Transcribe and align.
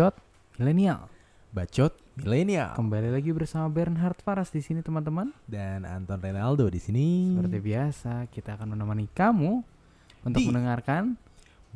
Bacot 0.00 0.16
Milenial. 0.56 1.12
Bacot 1.52 1.92
milenial 2.16 2.72
Kembali 2.72 3.12
lagi 3.12 3.36
bersama 3.36 3.68
Bernhard 3.68 4.16
Faras 4.24 4.48
di 4.48 4.64
sini 4.64 4.80
teman-teman. 4.80 5.28
dan 5.44 5.84
Anton 5.84 6.16
Renaldo 6.16 6.72
di 6.72 6.80
sini. 6.80 7.36
Seperti 7.36 7.60
biasa, 7.60 8.24
kita 8.32 8.56
akan 8.56 8.72
menemani 8.72 9.12
kamu 9.12 9.60
untuk 10.24 10.40
Di 10.40 10.48
mendengarkan 10.48 11.20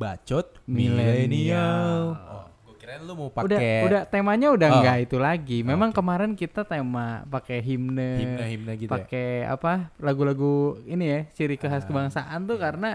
Bacot 0.00 0.56
Milenial. 0.64 2.16
Oh, 2.16 2.48
gue 2.64 2.80
kirain 2.80 3.04
lu 3.04 3.12
mau 3.12 3.28
udah 3.28 3.44
pakai 3.44 3.92
udah 3.92 4.02
temanya 4.08 4.56
udah 4.56 4.68
Oh. 4.72 4.76
enggak 4.80 4.98
itu 5.04 5.16
lagi. 5.20 5.58
Memang 5.60 5.92
Oke. 5.92 6.00
kemarin 6.00 6.32
kita 6.32 6.64
tema 6.64 7.28
pakai 7.28 7.60
himne, 7.60 8.24
himne-himne 8.24 8.72
gitu 8.80 8.88
ya. 8.88 9.04
pakai 9.04 9.44
apa? 9.44 9.92
lagu-lagu 10.00 10.80
ini 10.88 11.04
ya, 11.12 11.20
ciri 11.36 11.60
khas 11.60 11.84
Ah, 11.84 11.92
kebangsaan 11.92 12.48
tuh 12.48 12.56
iya. 12.56 12.72
karena 12.72 12.90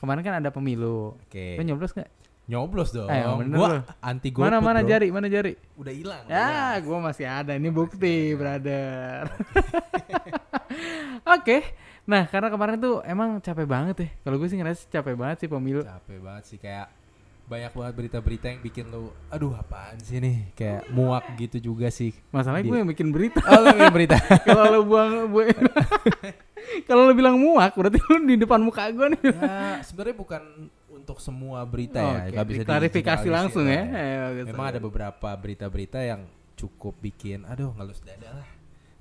kemarin 0.00 0.24
kan 0.24 0.40
ada 0.40 0.48
pemilu. 0.48 1.20
Oke. 1.28 1.60
Lo 1.60 1.68
nyoblos 1.68 1.92
nggak? 1.92 2.16
Nyoblos 2.50 2.90
dong. 2.90 3.06
Ayo, 3.06 3.38
bener 3.38 3.54
gua 3.54 3.68
lu. 3.70 3.78
anti 4.02 4.28
golput. 4.28 4.42
Mana 4.44 4.58
mana 4.58 4.80
bro. 4.80 4.90
jari, 4.90 5.06
mana 5.08 5.26
jari? 5.26 5.52
Udah 5.74 5.92
hilang. 5.92 6.24
Ya, 6.26 6.74
gua 6.80 6.98
masih 7.00 7.22
ada. 7.24 7.54
Ini 7.54 7.70
bukti, 7.70 8.34
brother. 8.34 9.30
Oke. 11.30 11.62
Nah, 12.02 12.26
karena 12.26 12.48
kemarin 12.48 12.76
tuh 12.76 12.98
emang 13.04 13.38
capek 13.38 13.66
banget 13.66 13.96
ya. 13.96 14.08
Kalau 14.20 14.36
gue 14.36 14.48
sih 14.50 14.58
ngerasa 14.58 14.82
capek 14.88 15.14
banget 15.14 15.36
sih 15.38 15.48
pemilu. 15.48 15.82
Capek 15.82 16.18
banget 16.18 16.44
sih 16.44 16.58
kayak 16.58 16.90
banyak 17.46 17.72
banget 17.72 17.94
berita-berita 17.96 18.46
yang 18.46 18.62
bikin 18.62 18.86
lu 18.86 19.10
aduh 19.26 19.50
apaan 19.52 19.98
sih 19.98 20.22
nih 20.22 20.54
kayak 20.54 20.86
muak 20.88 21.34
gitu 21.34 21.58
juga 21.60 21.90
sih 21.90 22.14
Masalahnya 22.30 22.62
gue 22.62 22.78
yang 22.78 22.86
bikin 22.86 23.10
berita. 23.10 23.42
oh 23.42 23.58
lu 23.60 23.74
yang 23.74 23.90
berita 23.90 24.14
Kalau 24.46 24.70
lu 24.70 24.80
buang 24.86 25.26
bu- 25.26 25.50
Kalau 26.86 27.10
lu 27.10 27.12
bilang 27.12 27.34
muak, 27.34 27.74
berarti 27.74 27.98
lu 28.00 28.22
di 28.22 28.38
depan 28.38 28.62
muka 28.62 28.86
gue 28.88 29.18
nih. 29.18 29.34
ya 29.34 29.82
sebenarnya 29.82 30.14
bukan 30.14 30.42
untuk 31.10 31.18
semua 31.18 31.66
berita 31.66 31.98
ya 31.98 32.14
Oke, 32.22 32.30
nggak 32.38 32.46
bisa 32.46 32.62
klarifikasi 32.62 33.28
langsung 33.28 33.66
ya. 33.66 33.82
Ayo, 33.82 34.18
bagus, 34.30 34.46
memang 34.54 34.66
ada 34.70 34.80
beberapa 34.80 35.28
berita-berita 35.34 35.98
yang 36.00 36.30
cukup 36.54 36.94
bikin 37.02 37.42
aduh 37.48 37.74
ngelus 37.74 37.98
dada 38.04 38.30
lah 38.30 38.48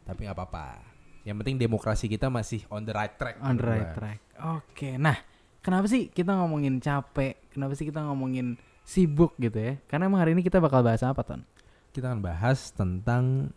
tapi 0.07 0.25
nggak 0.25 0.33
apa-apa 0.33 0.81
yang 1.27 1.37
penting 1.43 1.59
demokrasi 1.59 2.09
kita 2.09 2.31
masih 2.31 2.65
on 2.73 2.81
the 2.81 2.95
right 2.95 3.13
track 3.19 3.37
on 3.43 3.59
the 3.59 3.65
right 3.67 3.93
track. 3.93 4.19
Oke, 4.39 4.95
nah 4.97 5.19
kenapa 5.61 5.85
sih 5.85 6.09
kita 6.09 6.33
ngomongin 6.33 6.79
capek? 6.81 7.37
Kenapa 7.53 7.75
sih 7.75 7.85
kita 7.85 8.01
ngomongin 8.07 8.55
sibuk 8.81 9.35
gitu 9.37 9.59
ya? 9.59 9.77
Karena 9.85 10.07
emang 10.07 10.23
hari 10.23 10.33
ini 10.33 10.41
kita 10.41 10.57
bakal 10.63 10.81
bahas 10.81 11.03
apa, 11.05 11.21
Ton? 11.21 11.43
kita 11.89 12.05
akan 12.13 12.21
bahas 12.21 12.69
tentang 12.71 13.49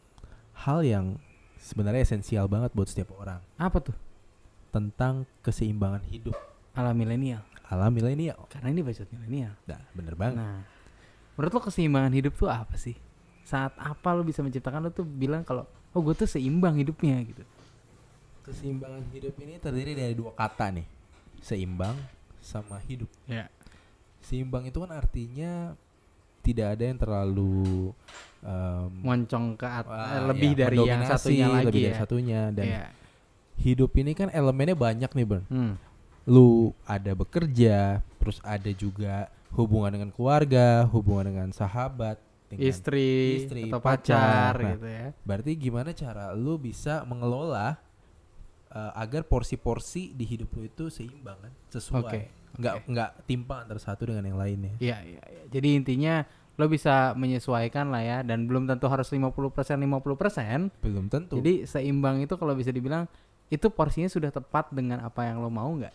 hal 0.64 0.80
yang 0.82 1.20
sebenarnya 1.60 2.02
esensial 2.02 2.48
banget 2.48 2.72
buat 2.72 2.88
setiap 2.88 3.12
orang 3.14 3.44
Apa 3.60 3.78
tuh? 3.78 3.96
tentang 4.72 5.28
keseimbangan 5.44 6.00
hidup 6.08 6.34
Ala 6.72 6.96
milenial. 6.96 7.44
Ala 7.72 7.88
milenial 7.88 8.44
Karena 8.46 8.68
ini 8.68 8.80
bacot 8.80 9.08
milenial. 9.08 9.56
nah 9.64 9.80
bener 9.90 10.12
banget 10.12 10.36
Nah, 10.36 10.60
menurut 11.32 11.50
lo 11.50 11.60
keseimbangan 11.62 12.12
hidup 12.12 12.36
tuh 12.36 12.46
apa 12.46 12.76
sih? 12.76 12.92
Saat 13.42 13.72
apa 13.74 14.12
lo 14.12 14.20
bisa 14.20 14.38
menciptakan 14.38 14.80
lo 14.80 14.90
tuh 14.90 15.02
bilang 15.02 15.40
kalau 15.40 15.64
oh 15.90 16.00
gue 16.00 16.12
tuh 16.14 16.26
seimbang 16.26 16.76
hidupnya 16.76 17.16
gitu. 17.22 17.40
keseimbangan 18.42 19.06
hidup 19.08 19.34
ini 19.38 19.54
terdiri 19.56 19.92
dari 19.94 20.12
dua 20.12 20.32
kata 20.32 20.72
nih 20.72 20.86
seimbang 21.38 21.94
sama 22.38 22.82
hidup 22.82 23.06
Ya. 23.24 23.46
seimbang 24.20 24.64
itu 24.64 24.76
kan 24.76 24.90
artinya 24.90 25.78
tidak 26.40 26.74
ada 26.74 26.84
yang 26.84 26.98
terlalu 26.98 27.94
em, 28.40 28.90
Moncong 28.98 29.54
ke 29.54 29.62
at- 29.64 29.86
wah, 29.86 30.10
eh, 30.12 30.22
lebih 30.26 30.52
ya, 30.52 30.58
dari 30.60 30.78
yang 30.80 31.02
satunya 31.04 31.46
lagi 31.46 31.66
lebih 31.66 31.78
ya. 31.78 31.86
dari 31.86 31.96
satunya 31.96 32.40
dan 32.50 32.66
Iya. 32.66 32.84
hidup 33.56 33.90
ini 33.94 34.12
kan 34.12 34.28
elemennya 34.28 34.74
banyak 34.74 35.06
nih 35.08 35.22
Bern 35.24 35.44
Hmm. 35.46 35.74
Lu 36.24 36.48
ada 36.84 37.12
bekerja 37.12 37.98
terus 38.16 38.38
ada 38.40 38.70
juga 38.70 39.26
hubungan 39.52 39.90
dengan 39.92 40.10
keluarga 40.10 40.86
hubungan 40.88 41.26
dengan 41.28 41.48
sahabat 41.50 42.16
dengan 42.46 42.68
Istri, 42.68 43.10
istri, 43.42 43.62
atau 43.66 43.80
pacar. 43.80 44.52
pacar, 44.52 44.54
Nah, 44.58 44.72
gitu 44.76 44.86
ya. 44.86 45.06
berarti 45.22 45.50
gimana 45.56 45.90
cara 45.90 46.30
lu 46.30 46.56
bisa 46.56 47.02
mengelola 47.02 47.80
eh, 48.68 48.92
agar 48.94 49.24
porsi-porsi 49.24 50.12
di 50.12 50.24
hidup 50.24 50.52
lu 50.52 50.62
itu 50.62 50.86
seimbang 50.86 51.36
kan 51.38 51.52
sesuai 51.70 52.00
Oke, 52.02 52.20
nggak 52.54 52.74
oke. 52.76 52.86
nggak 52.88 53.10
timpang 53.24 53.58
antara 53.62 53.80
satu 53.80 54.06
dengan 54.06 54.24
yang 54.24 54.36
lainnya 54.36 54.72
Iya, 54.78 54.98
iya, 55.02 55.22
iya. 55.26 55.42
Jadi 55.48 55.68
intinya 55.74 56.14
lo 56.54 56.68
bisa 56.68 57.12
menyesuaikan 57.12 57.88
lah 57.88 58.00
ya 58.00 58.18
dan 58.20 58.44
belum 58.44 58.68
tentu 58.68 58.84
harus 58.86 59.08
50% 59.08 59.32
50%. 59.74 60.68
belum 60.78 61.08
tentu 61.08 61.40
Jadi 61.40 61.64
seimbang 61.64 62.20
itu 62.20 62.36
kalau 62.36 62.52
bisa 62.52 62.68
dibilang 62.68 63.08
itu 63.48 63.68
porsinya 63.68 64.06
sudah 64.06 64.28
tepat 64.28 64.68
dengan 64.70 65.00
apa 65.00 65.24
yang 65.24 65.40
lo 65.40 65.48
mau 65.48 65.72
nggak? 65.72 65.92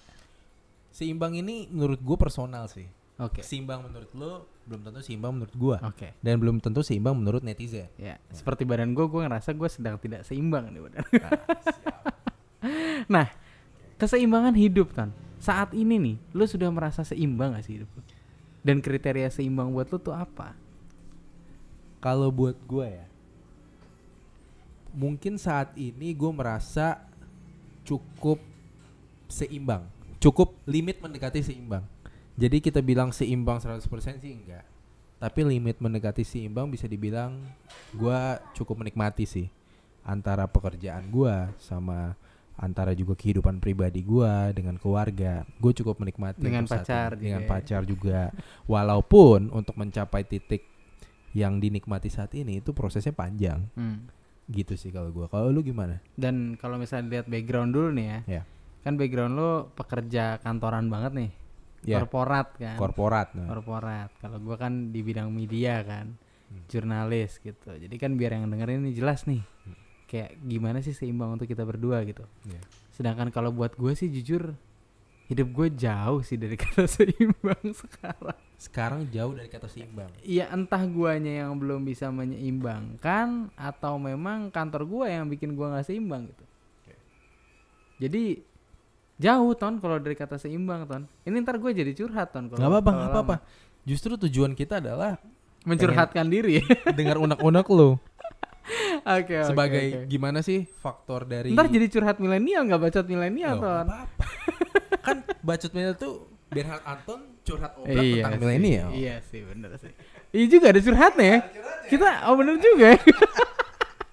Seimbang 0.97 1.37
ini 1.37 1.69
menurut 1.69 2.01
gue 2.01 2.17
personal 2.17 2.65
sih 2.65 2.89
Oke. 3.21 3.45
seimbang 3.45 3.85
menurut 3.85 4.09
lu 4.17 4.41
belum 4.65 4.81
tentu 4.81 4.99
seimbang 5.05 5.31
menurut 5.37 5.53
gua 5.53 5.77
Oke. 5.85 6.17
dan 6.25 6.41
belum 6.41 6.57
tentu 6.57 6.81
seimbang 6.81 7.13
menurut 7.13 7.45
netizen 7.45 7.85
Ya, 8.01 8.17
seperti 8.33 8.65
badan 8.65 8.97
gue, 8.97 9.05
gue 9.05 9.21
ngerasa 9.21 9.53
gue 9.53 9.69
sedang 9.69 10.01
tidak 10.01 10.25
seimbang 10.25 10.73
nih 10.73 10.81
badan. 10.81 11.01
nah, 11.05 11.31
siap. 11.69 11.97
Nah, 13.13 13.27
keseimbangan 14.01 14.57
hidup 14.57 14.91
kan. 14.91 15.13
Saat 15.39 15.71
ini 15.71 15.95
nih, 16.01 16.15
lu 16.35 16.43
sudah 16.43 16.67
merasa 16.73 17.05
seimbang 17.05 17.55
gak 17.55 17.63
sih 17.63 17.79
hidup? 17.79 17.89
Dan 18.65 18.83
kriteria 18.83 19.31
seimbang 19.31 19.71
buat 19.71 19.87
lu 19.87 20.01
tuh 20.01 20.11
apa? 20.11 20.57
kalau 21.97 22.29
buat 22.29 22.55
gua 22.65 22.87
ya 22.87 23.05
mungkin 24.97 25.37
saat 25.37 25.73
ini 25.77 26.13
gue 26.13 26.31
merasa 26.33 27.05
cukup 27.85 28.41
seimbang 29.29 29.85
cukup 30.27 30.59
limit 30.67 30.99
mendekati 30.99 31.39
seimbang. 31.39 31.87
Jadi 32.35 32.59
kita 32.59 32.83
bilang 32.83 33.15
seimbang 33.15 33.63
100% 33.63 33.79
sih 34.19 34.35
enggak. 34.35 34.67
Tapi 35.17 35.39
limit 35.47 35.79
mendekati 35.79 36.27
seimbang 36.27 36.67
bisa 36.67 36.85
dibilang 36.85 37.39
gua 37.95 38.37
cukup 38.51 38.83
menikmati 38.83 39.23
sih 39.23 39.47
antara 40.03 40.45
pekerjaan 40.45 41.07
gua 41.09 41.49
sama 41.57 42.13
antara 42.59 42.91
juga 42.91 43.15
kehidupan 43.15 43.63
pribadi 43.63 44.03
gua 44.03 44.51
dengan 44.51 44.75
keluarga. 44.75 45.47
Gue 45.57 45.73
cukup 45.73 45.97
menikmati 46.03 46.43
Dengan 46.43 46.67
pacar 46.67 47.15
ini. 47.17 47.31
dengan 47.31 47.41
juga 47.41 47.47
ya. 47.47 47.53
pacar 47.53 47.81
juga. 47.87 48.19
Walaupun 48.67 49.49
untuk 49.49 49.73
mencapai 49.79 50.27
titik 50.27 50.65
yang 51.33 51.57
dinikmati 51.61 52.09
saat 52.09 52.33
ini 52.35 52.59
itu 52.59 52.75
prosesnya 52.75 53.15
panjang. 53.15 53.63
Hmm. 53.79 54.11
gitu 54.47 54.79
sih 54.79 54.95
kalau 54.95 55.11
gua. 55.11 55.27
Kalau 55.27 55.51
lu 55.51 55.59
gimana? 55.59 55.99
Dan 56.15 56.55
kalau 56.55 56.79
misalnya 56.79 57.19
lihat 57.19 57.25
background 57.27 57.75
dulu 57.75 57.91
nih 57.91 58.05
ya, 58.07 58.19
ya 58.39 58.43
kan 58.87 58.95
background 58.95 59.35
lu 59.35 59.51
pekerja 59.75 60.39
kantoran 60.39 60.87
banget 60.87 61.11
nih, 61.11 61.29
ya 61.83 61.99
korporat 61.99 62.55
kan? 62.55 62.79
korporat 62.79 63.27
nah. 63.35 63.51
korporat. 63.51 64.09
Kalau 64.17 64.39
gua 64.39 64.55
kan 64.55 64.95
di 64.95 65.03
bidang 65.03 65.27
media 65.27 65.83
kan, 65.83 66.15
Hmm. 66.47 66.63
jurnalis 66.71 67.43
gitu. 67.43 67.75
Jadi 67.75 67.95
kan 67.99 68.15
biar 68.15 68.39
yang 68.39 68.47
dengerin 68.47 68.87
ini 68.87 68.95
jelas 68.95 69.27
nih, 69.27 69.43
Hmm. 69.43 69.75
kayak 70.07 70.39
gimana 70.39 70.79
sih 70.79 70.95
seimbang 70.95 71.35
untuk 71.35 71.43
kita 71.43 71.67
berdua 71.67 72.07
gitu. 72.07 72.23
Iya. 72.47 72.63
Sedangkan 72.95 73.27
kalau 73.29 73.51
buat 73.51 73.75
gue 73.75 73.91
sih 73.91 74.07
jujur, 74.07 74.55
hidup 75.27 75.47
gue 75.51 75.67
jauh 75.75 76.23
sih 76.23 76.39
dari 76.39 76.55
kata 76.63 76.87
seimbang 76.87 77.75
sekarang. 77.75 78.39
sekarang 78.57 79.05
jauh 79.11 79.37
dari 79.37 79.51
kata 79.51 79.67
seimbang 79.67 80.09
Iya 80.23 80.49
entah 80.49 80.81
guanya 80.87 81.45
yang 81.45 81.59
belum 81.59 81.83
bisa 81.83 82.09
menyeimbangkan 82.09 83.53
atau 83.53 83.99
memang 83.99 84.49
kantor 84.49 84.87
gua 84.89 85.05
yang 85.11 85.27
bikin 85.27 85.53
gua 85.53 85.75
nggak 85.75 85.85
seimbang 85.85 86.25
gitu. 86.25 86.41
Jadi 87.97 88.41
jauh 89.17 89.53
ton 89.53 89.77
kalau 89.77 89.97
dari 89.97 90.13
kata 90.13 90.37
seimbang 90.37 90.85
ton. 90.85 91.03
Ini 91.21 91.41
ntar 91.41 91.57
gue 91.57 91.71
jadi 91.71 91.91
curhat 91.91 92.29
ton. 92.29 92.47
kalau- 92.47 92.57
nggak 92.57 92.71
apa-apa 92.71 92.91
apa-apa 93.07 93.35
justru 93.81 94.13
tujuan 94.15 94.51
kita 94.51 94.77
adalah 94.77 95.17
Mencurhatkan 95.63 96.27
diri. 96.27 96.63
dengar 96.97 97.17
unek-unek 97.17 97.67
lu 97.67 97.97
Oke 99.07 99.35
oke, 99.35 99.47
sebagai 99.47 99.85
oke. 99.97 100.07
gimana 100.07 100.39
sih 100.39 100.63
faktor 100.63 101.23
dari 101.23 101.51
Ntar 101.51 101.67
jadi 101.67 101.87
curhat 101.87 102.19
milenial 102.19 102.63
nggak 102.63 102.81
bacot 102.81 103.05
milenial 103.05 103.55
ton. 103.57 103.87
apa-apa. 103.87 104.27
kan 105.07 105.17
bacot 105.39 105.71
milenial 105.71 105.95
tuh 105.95 106.13
Bernhard 106.47 106.83
Anton 106.83 107.19
curhat 107.41 107.75
obrol 107.75 107.95
tentang 107.99 108.33
sih, 108.33 108.41
milenial 108.41 108.87
Iya 108.91 109.15
sih 109.23 109.41
bener 109.41 109.71
sih. 109.75 109.91
Iya 110.29 110.45
juga 110.49 110.65
ada 110.69 110.79
curhatnya 110.79 111.25
ya. 111.25 111.39
Kita 111.87 112.07
oh 112.27 112.35
bener 112.35 112.55
juga 112.57 112.85
ya. 112.91 112.99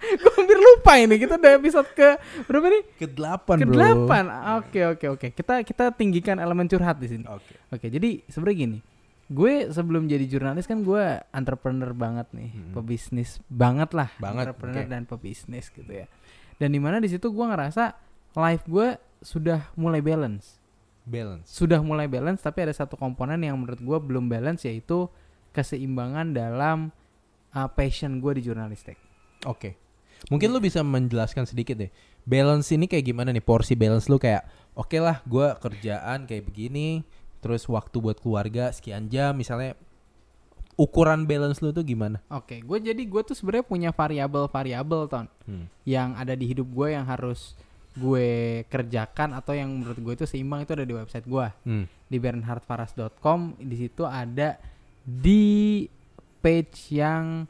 gue 0.21 0.33
hampir 0.37 0.59
lupa 0.59 0.93
ini 0.97 1.17
kita 1.17 1.37
udah 1.37 1.53
episode 1.57 1.89
ke 1.93 2.09
berapa 2.47 2.67
nih? 2.69 2.83
ke 3.01 3.07
delapan 3.09 3.57
ke 3.61 3.67
delapan. 3.67 4.25
Oke 4.61 4.81
oke 4.85 5.07
oke. 5.17 5.27
Kita 5.33 5.65
kita 5.65 5.85
tinggikan 5.95 6.37
elemen 6.39 6.69
curhat 6.69 7.01
di 7.01 7.09
sini. 7.09 7.25
oke 7.27 7.73
Oke 7.73 7.87
jadi 7.89 8.21
sebenarnya 8.29 8.59
gini. 8.59 8.79
Gue 9.25 9.73
sebelum 9.73 10.05
jadi 10.05 10.29
jurnalis 10.29 10.69
kan 10.69 10.85
gue 10.85 11.01
entrepreneur 11.33 11.97
banget 11.97 12.29
nih, 12.37 12.53
Mm-mm. 12.53 12.77
pebisnis 12.77 13.41
banget 13.49 13.97
lah, 13.97 14.13
Banget, 14.21 14.53
entrepreneur 14.53 14.85
oke. 14.85 14.93
dan 14.93 15.03
pebisnis 15.09 15.73
gitu 15.73 15.89
ya. 15.89 16.05
Dan 16.61 16.77
di 16.77 16.81
mana 16.83 17.01
di 17.01 17.09
situ 17.09 17.33
gue 17.33 17.47
ngerasa 17.49 17.97
life 18.37 18.69
gue 18.69 19.01
sudah 19.25 19.73
mulai 19.81 20.05
balance, 20.05 20.61
balance 21.09 21.49
sudah 21.49 21.81
mulai 21.81 22.05
balance. 22.05 22.45
Tapi 22.45 22.69
ada 22.69 22.75
satu 22.77 23.01
komponen 23.01 23.41
yang 23.41 23.57
menurut 23.57 23.81
gue 23.81 23.97
belum 23.97 24.29
balance 24.29 24.69
yaitu 24.69 25.09
keseimbangan 25.57 26.37
dalam 26.37 26.93
uh, 27.57 27.69
passion 27.73 28.21
gue 28.21 28.37
di 28.37 28.43
jurnalistik. 28.45 28.99
oke 29.47 29.84
mungkin 30.29 30.49
lu 30.51 30.59
bisa 30.59 30.81
menjelaskan 30.81 31.45
sedikit 31.45 31.77
deh 31.77 31.91
balance 32.25 32.73
ini 32.73 32.89
kayak 32.89 33.05
gimana 33.05 33.29
nih 33.31 33.45
porsi 33.45 33.75
balance 33.75 34.09
lu 34.09 34.17
kayak 34.17 34.45
oke 34.73 34.97
lah 34.97 35.21
gua 35.25 35.57
kerjaan 35.57 36.25
kayak 36.25 36.49
begini 36.49 37.05
terus 37.41 37.69
waktu 37.69 38.01
buat 38.01 38.17
keluarga 38.19 38.73
sekian 38.73 39.13
jam 39.13 39.37
misalnya 39.37 39.77
ukuran 40.75 41.23
balance 41.23 41.63
lu 41.63 41.71
tuh 41.71 41.87
gimana? 41.87 42.19
Oke, 42.27 42.59
gue 42.59 42.79
jadi 42.83 42.99
gue 42.99 43.23
tuh 43.23 43.39
sebenarnya 43.39 43.63
punya 43.63 43.91
variabel-variabel 43.95 45.07
ton 45.07 45.27
Hmm. 45.47 45.71
yang 45.87 46.19
ada 46.19 46.35
di 46.35 46.51
hidup 46.51 46.67
gue 46.67 46.89
yang 46.91 47.07
harus 47.07 47.55
gue 47.95 48.27
kerjakan 48.67 49.39
atau 49.39 49.55
yang 49.55 49.71
menurut 49.71 49.95
gue 49.95 50.13
itu 50.19 50.27
seimbang 50.27 50.67
itu 50.67 50.75
ada 50.75 50.83
di 50.83 50.91
website 50.91 51.29
gue 51.29 51.47
Hmm. 51.63 51.87
di 52.11 52.17
bernhardfaras.com 52.19 53.55
di 53.63 53.77
situ 53.79 54.03
ada 54.03 54.59
di 55.05 55.87
page 56.41 56.91
yang 56.91 57.47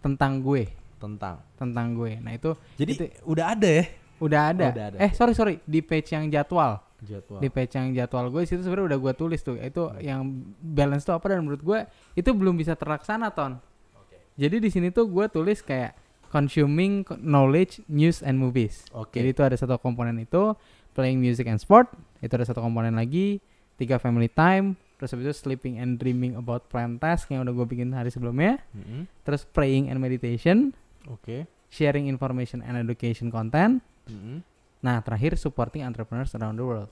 tentang 0.00 0.44
gue 0.44 0.68
Tentang. 1.00 1.40
tentang 1.56 1.86
gue. 1.92 2.12
Nah 2.16 2.30
itu 2.30 2.52
Jadi 2.76 2.92
Itu- 2.94 3.08
udah 3.26 3.46
ada 3.50 3.70
ya 3.72 3.84
udah 4.20 4.40
ada. 4.46 4.66
udah 4.68 4.86
ada. 4.86 4.96
Eh 5.00 5.10
sorry 5.10 5.32
sorry 5.32 5.64
di 5.64 5.80
page 5.80 6.12
yang 6.12 6.28
jadwal 6.28 6.76
jadwal. 7.00 7.40
di 7.40 7.48
page 7.48 7.72
yang 7.72 7.88
jadwal 7.90 8.28
gue 8.28 8.44
situ 8.44 8.60
sebenarnya 8.60 8.92
udah 8.92 9.00
gue 9.00 9.12
tulis 9.14 9.40
tuh 9.40 9.56
itu 9.56 9.80
yang 9.98 10.20
balance 10.54 11.02
tuh 11.02 11.16
apa 11.16 11.24
dan 11.26 11.40
menurut 11.40 11.58
gue 11.58 11.78
itu 12.14 12.28
belum 12.30 12.52
bisa 12.54 12.76
terlaksana 12.76 13.28
ton 13.30 13.56
jadi 14.34 14.56
di 14.56 14.68
sini 14.68 14.88
tuh 14.90 15.08
gue 15.08 15.24
tulis 15.26 15.60
kayak 15.60 15.96
consuming 16.30 17.02
co- 17.02 17.16
knowledge 17.16 17.80
news 17.86 18.20
and 18.20 18.36
movies 18.36 18.84
Oke. 18.92 19.16
jadi 19.16 19.32
itu 19.32 19.40
ada 19.40 19.56
satu 19.56 19.74
komponen 19.76 20.14
itu 20.16 20.52
playing 20.92 21.16
music 21.16 21.44
and 21.44 21.56
sport 21.56 21.88
itu 22.20 22.30
ada 22.30 22.44
satu 22.44 22.60
komponen 22.60 22.92
lagi 22.92 23.40
tiga 23.74 23.96
family 23.96 24.28
time 24.28 24.76
terus 24.94 25.10
habis 25.10 25.26
itu 25.26 25.36
sleeping 25.40 25.74
and 25.74 25.96
dreaming 25.96 26.36
about 26.36 26.68
plan 26.68 26.94
task 26.94 27.26
yang 27.28 27.40
udah 27.40 27.52
gue 27.54 27.66
bikin 27.66 27.90
hari 27.90 28.08
sebelumnya 28.08 28.60
Mm-mm. 28.70 29.08
terus 29.22 29.42
praying 29.46 29.88
and 29.88 29.96
meditation 29.96 30.76
Oke. 31.06 31.46
sharing 31.70 32.04
information 32.06 32.60
and 32.60 32.76
education 32.76 33.30
content 33.30 33.78
Mm-mm. 34.04 34.42
nah 34.80 34.98
terakhir 35.00 35.38
supporting 35.38 35.80
entrepreneurs 35.80 36.34
around 36.34 36.56
the 36.56 36.66
world 36.66 36.90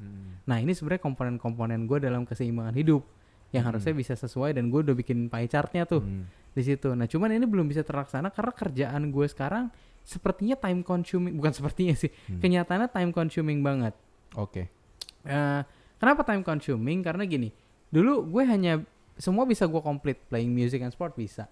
Mm. 0.00 0.48
Nah 0.48 0.56
ini 0.56 0.72
sebenarnya 0.72 1.04
komponen-komponen 1.04 1.84
gue 1.84 2.00
dalam 2.00 2.24
keseimbangan 2.24 2.72
hidup 2.72 3.04
yang 3.52 3.68
Hmm. 3.68 3.76
harusnya 3.76 3.92
bisa 3.92 4.16
sesuai 4.16 4.56
dan 4.56 4.72
gue 4.72 4.80
udah 4.80 4.96
bikin 4.96 5.28
pie 5.28 5.44
chartnya 5.44 5.84
tuh 5.84 6.00
Mm. 6.00 6.24
di 6.56 6.62
situ. 6.64 6.96
Nah 6.96 7.04
cuman 7.04 7.28
ini 7.28 7.44
belum 7.44 7.68
bisa 7.68 7.84
terlaksana 7.84 8.32
karena 8.32 8.48
kerjaan 8.50 9.12
gue 9.12 9.26
sekarang 9.28 9.68
sepertinya 10.00 10.56
time 10.56 10.80
consuming 10.80 11.36
bukan 11.36 11.52
sepertinya 11.52 11.92
sih 11.92 12.08
Hmm. 12.08 12.40
kenyataannya 12.40 12.88
time 12.88 13.12
consuming 13.12 13.60
banget. 13.60 13.92
Oke. 14.40 14.72
Eh, 15.20 15.60
kenapa 16.00 16.24
time 16.24 16.40
consuming? 16.40 17.04
Karena 17.04 17.28
gini 17.28 17.52
dulu 17.92 18.24
gue 18.24 18.42
hanya 18.48 18.80
semua 19.20 19.44
bisa 19.44 19.68
gue 19.68 19.84
komplit 19.84 20.16
playing 20.32 20.48
music 20.48 20.80
and 20.80 20.96
sport 20.96 21.12
bisa 21.12 21.44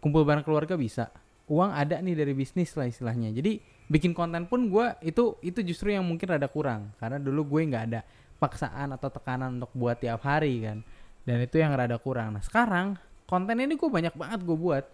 kumpul 0.00 0.24
bareng 0.24 0.42
keluarga 0.44 0.74
bisa. 0.74 1.12
Uang 1.50 1.70
ada 1.70 1.98
nih 2.00 2.16
dari 2.16 2.32
bisnis 2.32 2.72
lah 2.74 2.88
istilahnya. 2.88 3.30
Jadi 3.30 3.60
bikin 3.90 4.14
konten 4.14 4.46
pun 4.46 4.70
gue 4.70 4.86
itu 5.04 5.36
itu 5.44 5.60
justru 5.66 5.92
yang 5.92 6.02
mungkin 6.02 6.26
rada 6.26 6.48
kurang. 6.48 6.92
Karena 6.98 7.20
dulu 7.20 7.56
gue 7.56 7.60
nggak 7.70 7.84
ada 7.92 8.00
paksaan 8.40 8.96
atau 8.96 9.12
tekanan 9.12 9.60
untuk 9.60 9.70
buat 9.76 10.00
tiap 10.00 10.24
hari 10.24 10.64
kan. 10.64 10.80
Dan 11.26 11.36
itu 11.44 11.60
yang 11.60 11.76
rada 11.76 12.00
kurang. 12.00 12.38
Nah 12.38 12.42
sekarang 12.42 12.96
konten 13.28 13.60
ini 13.60 13.76
gue 13.76 13.90
banyak 13.90 14.14
banget 14.16 14.40
gue 14.42 14.56
buat. 14.56 14.84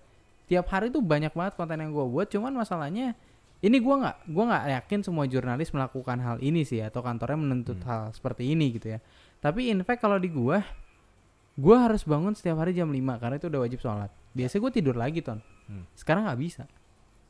Tiap 0.46 0.66
hari 0.70 0.94
tuh 0.94 1.02
banyak 1.02 1.34
banget 1.34 1.54
konten 1.54 1.76
yang 1.78 1.92
gue 1.92 2.06
buat. 2.08 2.26
Cuman 2.32 2.56
masalahnya 2.56 3.14
ini 3.64 3.76
gue 3.80 3.94
nggak 3.98 4.16
gue 4.32 4.44
nggak 4.46 4.64
yakin 4.80 5.00
semua 5.04 5.24
jurnalis 5.24 5.72
melakukan 5.72 6.20
hal 6.20 6.36
ini 6.44 6.64
sih 6.64 6.80
atau 6.84 7.00
kantornya 7.00 7.40
menuntut 7.40 7.80
Hmm. 7.80 7.88
hal 7.88 8.02
seperti 8.12 8.52
ini 8.52 8.76
gitu 8.76 8.96
ya. 8.96 8.98
Tapi 9.40 9.72
in 9.72 9.80
fact 9.84 10.00
kalau 10.00 10.16
di 10.16 10.28
gue 10.32 10.60
gue 11.56 11.76
harus 11.76 12.04
bangun 12.04 12.36
setiap 12.36 12.60
hari 12.60 12.76
jam 12.76 12.92
5 12.92 13.00
karena 13.20 13.36
itu 13.40 13.48
udah 13.48 13.60
wajib 13.64 13.80
sholat. 13.80 14.10
Biasanya 14.36 14.60
gue 14.60 14.72
tidur 14.72 14.96
lagi 14.96 15.20
ton. 15.24 15.40
Hmm. 15.66 15.82
sekarang 15.98 16.30
nggak 16.30 16.40
bisa. 16.40 16.64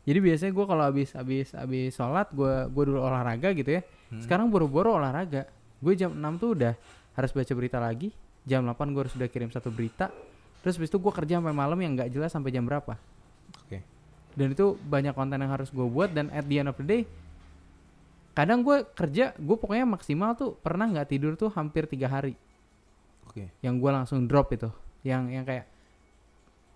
Jadi 0.05 0.19
biasanya 0.20 0.52
gue 0.52 0.67
kalau 0.69 0.84
habis 0.84 1.08
habis 1.17 1.56
habis 1.56 1.96
sholat 1.96 2.28
gue 2.34 2.69
gue 2.69 2.84
dulu 2.84 3.00
olahraga 3.00 3.55
gitu 3.55 3.81
ya. 3.81 3.82
Hmm. 4.12 4.23
sekarang 4.23 4.50
boro-boro 4.50 4.99
olahraga. 4.99 5.46
Gue 5.78 5.94
jam 5.94 6.12
6 6.12 6.43
tuh 6.43 6.50
udah 6.58 6.75
harus 7.17 7.31
baca 7.32 7.52
berita 7.56 7.78
lagi. 7.78 8.11
Jam 8.44 8.67
8 8.67 8.93
gue 8.93 9.00
harus 9.06 9.14
udah 9.14 9.28
kirim 9.31 9.49
satu 9.55 9.70
berita. 9.70 10.11
Terus 10.61 10.82
habis 10.82 10.90
itu 10.90 10.99
gue 10.99 11.12
kerja 11.14 11.38
sampai 11.38 11.55
malam 11.55 11.78
yang 11.78 11.94
nggak 11.94 12.11
jelas 12.11 12.34
sampai 12.34 12.50
jam 12.50 12.67
berapa. 12.67 12.99
Oke. 13.62 13.78
dan 14.37 14.52
itu 14.52 14.76
banyak 14.84 15.17
konten 15.17 15.40
yang 15.40 15.49
harus 15.49 15.73
gue 15.73 15.87
buat 15.88 16.12
dan 16.12 16.28
at 16.28 16.44
the 16.44 16.61
end 16.61 16.69
of 16.69 16.76
the 16.76 16.84
day 16.84 17.02
kadang 18.37 18.61
gue 18.61 18.84
kerja 18.93 19.32
gue 19.32 19.56
pokoknya 19.56 19.88
maksimal 19.88 20.37
tuh 20.37 20.52
pernah 20.61 20.84
nggak 20.93 21.08
tidur 21.08 21.32
tuh 21.40 21.49
hampir 21.56 21.88
tiga 21.88 22.12
hari 22.12 22.37
Oke. 23.36 23.52
yang 23.60 23.76
gue 23.76 23.90
langsung 23.90 24.24
drop 24.24 24.48
itu 24.50 24.72
yang 25.04 25.28
yang 25.28 25.44
kayak 25.44 25.68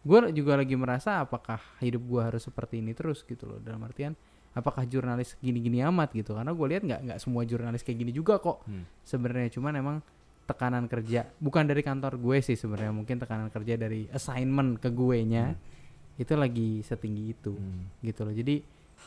gue 0.00 0.18
juga 0.32 0.56
lagi 0.56 0.74
merasa 0.74 1.20
apakah 1.20 1.56
hidup 1.78 2.00
gue 2.02 2.20
harus 2.22 2.42
seperti 2.42 2.80
ini 2.80 2.92
terus 2.92 3.20
gitu 3.22 3.44
loh 3.46 3.58
dalam 3.58 3.80
artian 3.80 4.16
apakah 4.50 4.84
jurnalis 4.84 5.36
gini-gini 5.38 5.80
amat 5.82 6.12
gitu 6.12 6.32
karena 6.32 6.50
gue 6.50 6.66
lihat 6.66 6.82
nggak 6.82 7.00
nggak 7.02 7.18
semua 7.18 7.42
jurnalis 7.42 7.80
kayak 7.80 7.98
gini 7.98 8.10
juga 8.10 8.36
kok 8.36 8.64
Hmm. 8.64 8.84
sebenarnya 9.02 9.52
cuman 9.52 9.72
emang 9.74 9.96
tekanan 10.44 10.84
kerja 10.84 11.28
bukan 11.36 11.64
dari 11.64 11.80
kantor 11.80 12.16
gue 12.16 12.36
sih 12.40 12.54
sebenarnya 12.54 12.90
mungkin 12.90 13.16
tekanan 13.16 13.48
kerja 13.48 13.76
dari 13.76 14.10
assignment 14.10 14.76
ke 14.76 14.90
gue 14.90 15.18
nya 15.22 15.54
itu 16.16 16.32
lagi 16.34 16.80
setinggi 16.82 17.24
itu 17.30 17.52
Hmm. 17.52 17.88
gitu 18.00 18.20
loh 18.22 18.32
jadi 18.32 18.60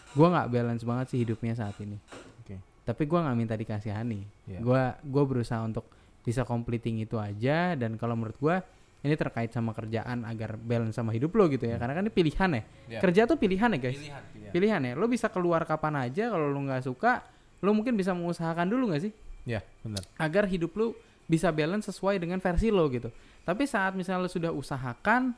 gue 0.09 0.27
nggak 0.27 0.47
balance 0.47 0.81
banget 0.81 1.05
sih 1.09 1.19
hidupnya 1.19 1.53
saat 1.53 1.75
ini 1.79 1.97
Oke. 2.39 2.57
tapi 2.83 3.03
gue 3.03 3.19
nggak 3.19 3.35
minta 3.35 3.53
dikasihani 3.53 4.21
Iya. 4.47 4.59
gue 4.59 4.81
gue 5.03 5.23
berusaha 5.25 5.59
untuk 5.59 5.89
bisa 6.23 6.43
completing 6.43 6.99
itu 6.99 7.15
aja 7.15 7.75
dan 7.75 7.95
kalau 7.95 8.15
menurut 8.15 8.35
gue 8.35 8.55
ini 9.03 9.15
terkait 9.15 9.51
sama 9.51 9.75
kerjaan 9.75 10.23
agar 10.23 10.55
balance 10.55 10.95
sama 10.95 11.11
hidup 11.11 11.35
lo 11.35 11.47
gitu 11.47 11.67
ya 11.67 11.75
karena 11.75 11.93
kan 11.93 12.03
ini 12.07 12.13
pilihan 12.13 12.49
ya 12.49 12.63
Iya. 12.87 12.99
kerja 13.03 13.21
tuh 13.27 13.35
pilihan 13.35 13.69
ya 13.75 13.79
guys 13.81 13.99
Pilihan, 13.99 14.23
pilihan. 14.31 14.51
pilihan 14.55 14.81
ya 14.87 14.93
lo 14.95 15.05
bisa 15.05 15.27
keluar 15.27 15.61
kapan 15.63 16.07
aja 16.07 16.31
kalau 16.31 16.47
lo 16.47 16.59
nggak 16.61 16.83
suka 16.83 17.19
lo 17.59 17.71
mungkin 17.71 17.93
bisa 17.93 18.11
mengusahakan 18.11 18.67
dulu 18.67 18.91
nggak 18.91 19.03
sih 19.03 19.13
Ya, 19.43 19.59
benar. 19.83 19.99
agar 20.15 20.47
hidup 20.47 20.71
lu 20.73 20.95
bisa 21.27 21.51
balance 21.51 21.91
sesuai 21.91 22.15
dengan 22.15 22.39
versi 22.39 22.71
lo 22.71 22.87
gitu. 22.87 23.11
Tapi 23.43 23.67
saat 23.67 23.91
misalnya 23.91 24.23
lo 24.23 24.31
sudah 24.31 24.55
usahakan 24.55 25.35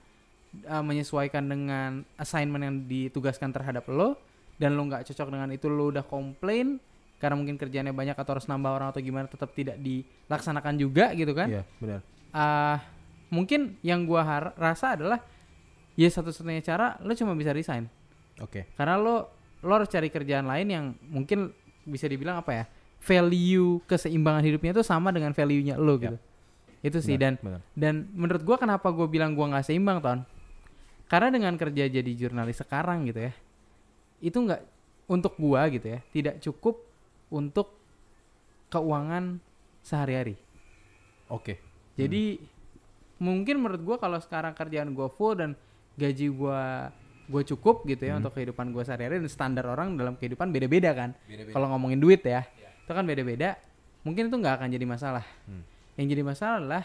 uh, 0.64 0.84
menyesuaikan 0.86 1.42
dengan 1.42 2.06
assignment 2.14 2.62
yang 2.62 2.76
ditugaskan 2.86 3.50
terhadap 3.50 3.82
lo 3.90 4.14
dan 4.62 4.78
lo 4.78 4.86
nggak 4.86 5.10
cocok 5.10 5.26
dengan 5.26 5.50
itu 5.50 5.66
lo 5.66 5.90
udah 5.90 6.06
komplain 6.06 6.78
karena 7.26 7.42
mungkin 7.42 7.58
kerjaannya 7.58 7.90
banyak 7.90 8.14
atau 8.14 8.38
harus 8.38 8.46
nambah 8.46 8.70
orang 8.70 8.88
atau 8.94 9.02
gimana 9.02 9.26
tetap 9.26 9.50
tidak 9.58 9.82
dilaksanakan 9.82 10.78
juga 10.78 11.10
gitu 11.18 11.34
kan? 11.34 11.50
Iya, 11.50 11.64
benar. 11.82 12.00
Ah, 12.30 12.86
mungkin 13.34 13.82
yang 13.82 14.06
gua 14.06 14.22
har- 14.22 14.54
rasa 14.54 14.94
adalah 14.94 15.18
ya 15.98 16.06
satu-satunya 16.06 16.62
cara 16.62 17.00
lo 17.02 17.16
cuma 17.16 17.34
bisa 17.34 17.56
resign 17.56 17.88
Oke. 18.44 18.68
karena 18.76 19.00
lo 19.00 19.32
lo 19.64 19.72
harus 19.74 19.88
cari 19.88 20.12
kerjaan 20.12 20.44
lain 20.46 20.68
yang 20.68 20.86
mungkin 21.08 21.50
bisa 21.88 22.06
dibilang 22.06 22.44
apa 22.44 22.52
ya 22.52 22.64
value 23.00 23.80
keseimbangan 23.88 24.44
hidupnya 24.44 24.76
itu 24.76 24.84
sama 24.84 25.10
dengan 25.16 25.32
value-nya 25.32 25.80
lo 25.80 25.96
gitu 25.98 26.18
itu 26.84 27.00
sih 27.02 27.16
dan 27.18 27.40
Benar. 27.42 27.62
dan 27.74 28.06
menurut 28.14 28.44
gua 28.44 28.60
kenapa 28.60 28.92
gue 28.92 29.08
bilang 29.10 29.34
gua 29.34 29.56
nggak 29.56 29.66
seimbang 29.66 30.04
ton 30.04 30.20
karena 31.08 31.32
dengan 31.34 31.56
kerja 31.58 31.88
jadi 31.88 32.12
jurnalis 32.14 32.60
sekarang 32.62 33.08
gitu 33.10 33.26
ya 33.26 33.34
itu 34.22 34.36
nggak 34.36 34.62
untuk 35.08 35.34
gua 35.40 35.66
gitu 35.72 35.96
ya 35.96 36.00
tidak 36.12 36.44
cukup 36.44 36.76
untuk 37.28 37.74
keuangan 38.68 39.40
sehari-hari 39.82 40.36
Oke. 41.28 41.58
jadi 41.96 42.38
mungkin 43.16 43.62
menurut 43.62 43.82
gua 43.82 43.98
kalau 43.98 44.20
sekarang 44.20 44.52
kerjaan 44.52 44.92
gua 44.92 45.08
full 45.08 45.34
dan 45.34 45.52
gaji 45.96 46.28
gua 46.28 46.92
gue 47.26 47.42
cukup 47.42 47.90
gitu 47.90 48.06
ya 48.06 48.14
Hmm. 48.14 48.22
untuk 48.22 48.38
kehidupan 48.38 48.70
gua 48.70 48.86
sehari-hari 48.86 49.18
dan 49.18 49.26
standar 49.26 49.66
orang 49.66 49.98
dalam 49.98 50.14
kehidupan 50.14 50.54
beda-beda 50.54 50.94
kan. 50.94 51.10
Kalau 51.50 51.74
ngomongin 51.74 51.98
duit 51.98 52.22
ya, 52.22 52.46
itu 52.86 52.92
kan 52.94 53.02
beda-beda. 53.02 53.58
Mungkin 54.06 54.30
itu 54.30 54.38
nggak 54.38 54.62
akan 54.62 54.70
jadi 54.70 54.86
masalah. 54.86 55.26
Hmm. 55.50 55.66
Yang 55.98 56.06
jadi 56.14 56.22
masalah 56.22 56.56
adalah 56.62 56.84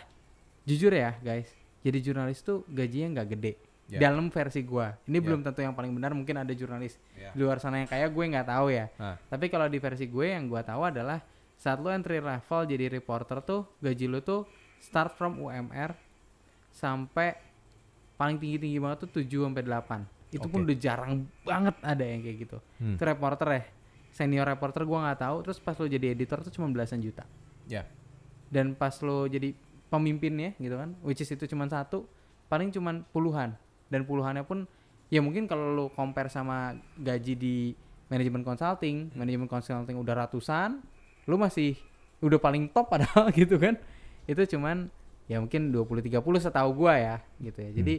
jujur 0.64 0.97
ya 0.97 1.12
guys, 1.20 1.52
jadi 1.85 1.99
jurnalis 2.00 2.40
tuh 2.40 2.64
gajinya 2.73 3.20
nggak 3.20 3.28
gede. 3.37 3.52
Ya. 3.90 3.99
Dalam 4.06 4.30
versi 4.30 4.62
gua, 4.62 4.94
ini 5.04 5.18
Ya. 5.18 5.25
belum 5.26 5.42
tentu 5.42 5.61
yang 5.61 5.75
paling 5.75 5.90
benar. 5.90 6.14
Mungkin 6.14 6.38
ada 6.38 6.54
jurnalis 6.54 6.94
Ya. 7.12 7.35
di 7.35 7.42
luar 7.42 7.59
sana 7.59 7.82
yang 7.82 7.90
kaya 7.90 8.06
gue 8.06 8.23
nggak 8.25 8.47
tahu 8.47 8.70
ya. 8.70 8.87
Nah, 8.94 9.18
Tapi 9.26 9.50
kalau 9.50 9.66
di 9.66 9.82
versi 9.82 10.06
gue 10.06 10.30
yang 10.30 10.47
gue 10.47 10.62
tahu 10.62 10.87
adalah 10.87 11.18
saat 11.59 11.76
lo 11.76 11.90
entry 11.90 12.23
level 12.23 12.61
jadi 12.64 12.87
reporter 12.88 13.42
tuh 13.42 13.66
gaji 13.82 14.06
lo 14.06 14.23
tuh 14.23 14.47
start 14.78 15.12
from 15.12 15.37
UMR 15.37 15.92
sampai 16.70 17.35
paling 18.14 18.38
tinggi-tinggi 18.38 18.78
banget 18.78 18.99
tuh 19.04 19.11
7 19.20 19.44
sampai 19.44 19.62
8. 19.66 20.06
Itu 20.30 20.47
pun 20.47 20.62
Oke. 20.62 20.66
udah 20.70 20.76
jarang 20.78 21.12
banget 21.42 21.75
ada 21.82 22.04
yang 22.06 22.23
kayak 22.23 22.37
gitu. 22.47 22.59
Hmm. 22.78 22.94
Itu 22.94 23.02
reporter 23.02 23.49
ya. 23.50 23.62
Senior 24.11 24.47
reporter 24.47 24.87
gue 24.87 24.99
nggak 24.99 25.18
tahu 25.18 25.37
terus 25.42 25.59
pas 25.59 25.75
lo 25.75 25.87
jadi 25.87 26.14
editor 26.14 26.40
tuh 26.40 26.52
cuma 26.52 26.70
belasan 26.70 27.02
juta. 27.02 27.26
ya. 27.66 27.82
Dan 28.50 28.75
pas 28.75 28.94
lo 29.02 29.26
jadi 29.26 29.54
pemimpinnya 29.87 30.54
gitu 30.56 30.75
kan, 30.75 30.94
which 31.02 31.18
is 31.18 31.26
itu 31.28 31.47
cuma 31.47 31.66
satu, 31.66 32.06
paling 32.47 32.70
cuma 32.70 33.02
puluhan. 33.11 33.54
Dan 33.90 34.06
puluhannya 34.06 34.47
pun 34.47 34.64
ya 35.11 35.18
mungkin 35.20 35.50
kalau 35.50 35.75
lo 35.75 35.85
compare 35.90 36.30
sama 36.30 36.78
gaji 36.97 37.35
di 37.35 37.56
manajemen 38.06 38.42
consulting, 38.47 39.11
manajemen 39.14 39.50
consulting 39.50 39.99
udah 39.99 40.26
ratusan, 40.26 40.82
lo 41.26 41.37
masih 41.37 41.75
udah 42.23 42.38
paling 42.38 42.70
top 42.70 42.90
padahal 42.90 43.28
gitu 43.37 43.59
kan. 43.59 43.76
Itu 44.25 44.47
cuman 44.56 44.88
ya 45.26 45.38
mungkin 45.42 45.70
20 45.70 46.11
30 46.11 46.23
setahu 46.42 46.70
gua 46.87 46.94
ya 46.99 47.16
gitu 47.42 47.59
ya. 47.59 47.70
Jadi 47.70 47.94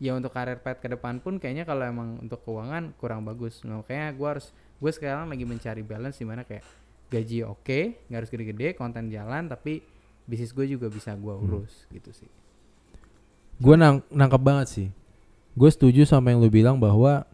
ya 0.00 0.16
untuk 0.16 0.32
karir 0.32 0.60
pet 0.64 0.80
ke 0.80 0.88
depan 0.88 1.20
pun 1.20 1.36
kayaknya 1.36 1.68
kalau 1.68 1.84
emang 1.84 2.16
untuk 2.20 2.40
keuangan 2.44 2.96
kurang 2.96 3.24
bagus. 3.24 3.60
Nah, 3.68 3.84
makanya 3.84 4.12
gua 4.16 4.36
harus 4.36 4.52
gue 4.80 4.90
sekarang 4.92 5.28
lagi 5.28 5.44
mencari 5.44 5.84
balance 5.84 6.16
di 6.16 6.24
mana 6.24 6.40
kayak 6.44 6.64
gaji 7.12 7.44
oke, 7.44 8.08
nggak 8.08 8.18
harus 8.24 8.30
gede-gede, 8.32 8.72
konten 8.80 9.12
jalan 9.12 9.44
tapi 9.44 9.84
bisnis 10.24 10.56
gue 10.56 10.64
juga 10.64 10.88
bisa 10.88 11.12
gua 11.20 11.36
urus 11.36 11.84
gitu 11.92 12.12
sih. 12.16 12.30
Gue 13.60 13.76
nang 13.76 14.00
nangkep 14.08 14.40
banget 14.40 14.66
sih. 14.72 14.88
Gue 15.58 15.70
setuju 15.70 16.06
sama 16.06 16.30
yang 16.30 16.40
lu 16.40 16.50
bilang 16.50 16.78
bahwa 16.78 17.26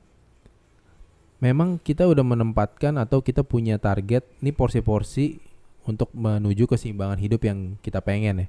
memang 1.38 1.76
kita 1.76 2.08
udah 2.08 2.24
menempatkan 2.24 2.96
atau 2.96 3.20
kita 3.20 3.44
punya 3.44 3.76
target 3.76 4.24
nih 4.40 4.56
porsi-porsi 4.56 5.38
untuk 5.86 6.10
menuju 6.16 6.66
keseimbangan 6.66 7.20
hidup 7.20 7.44
yang 7.46 7.76
kita 7.84 8.00
pengen 8.00 8.46
ya. 8.46 8.48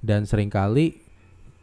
Dan 0.00 0.24
sering 0.24 0.48
kali 0.48 1.00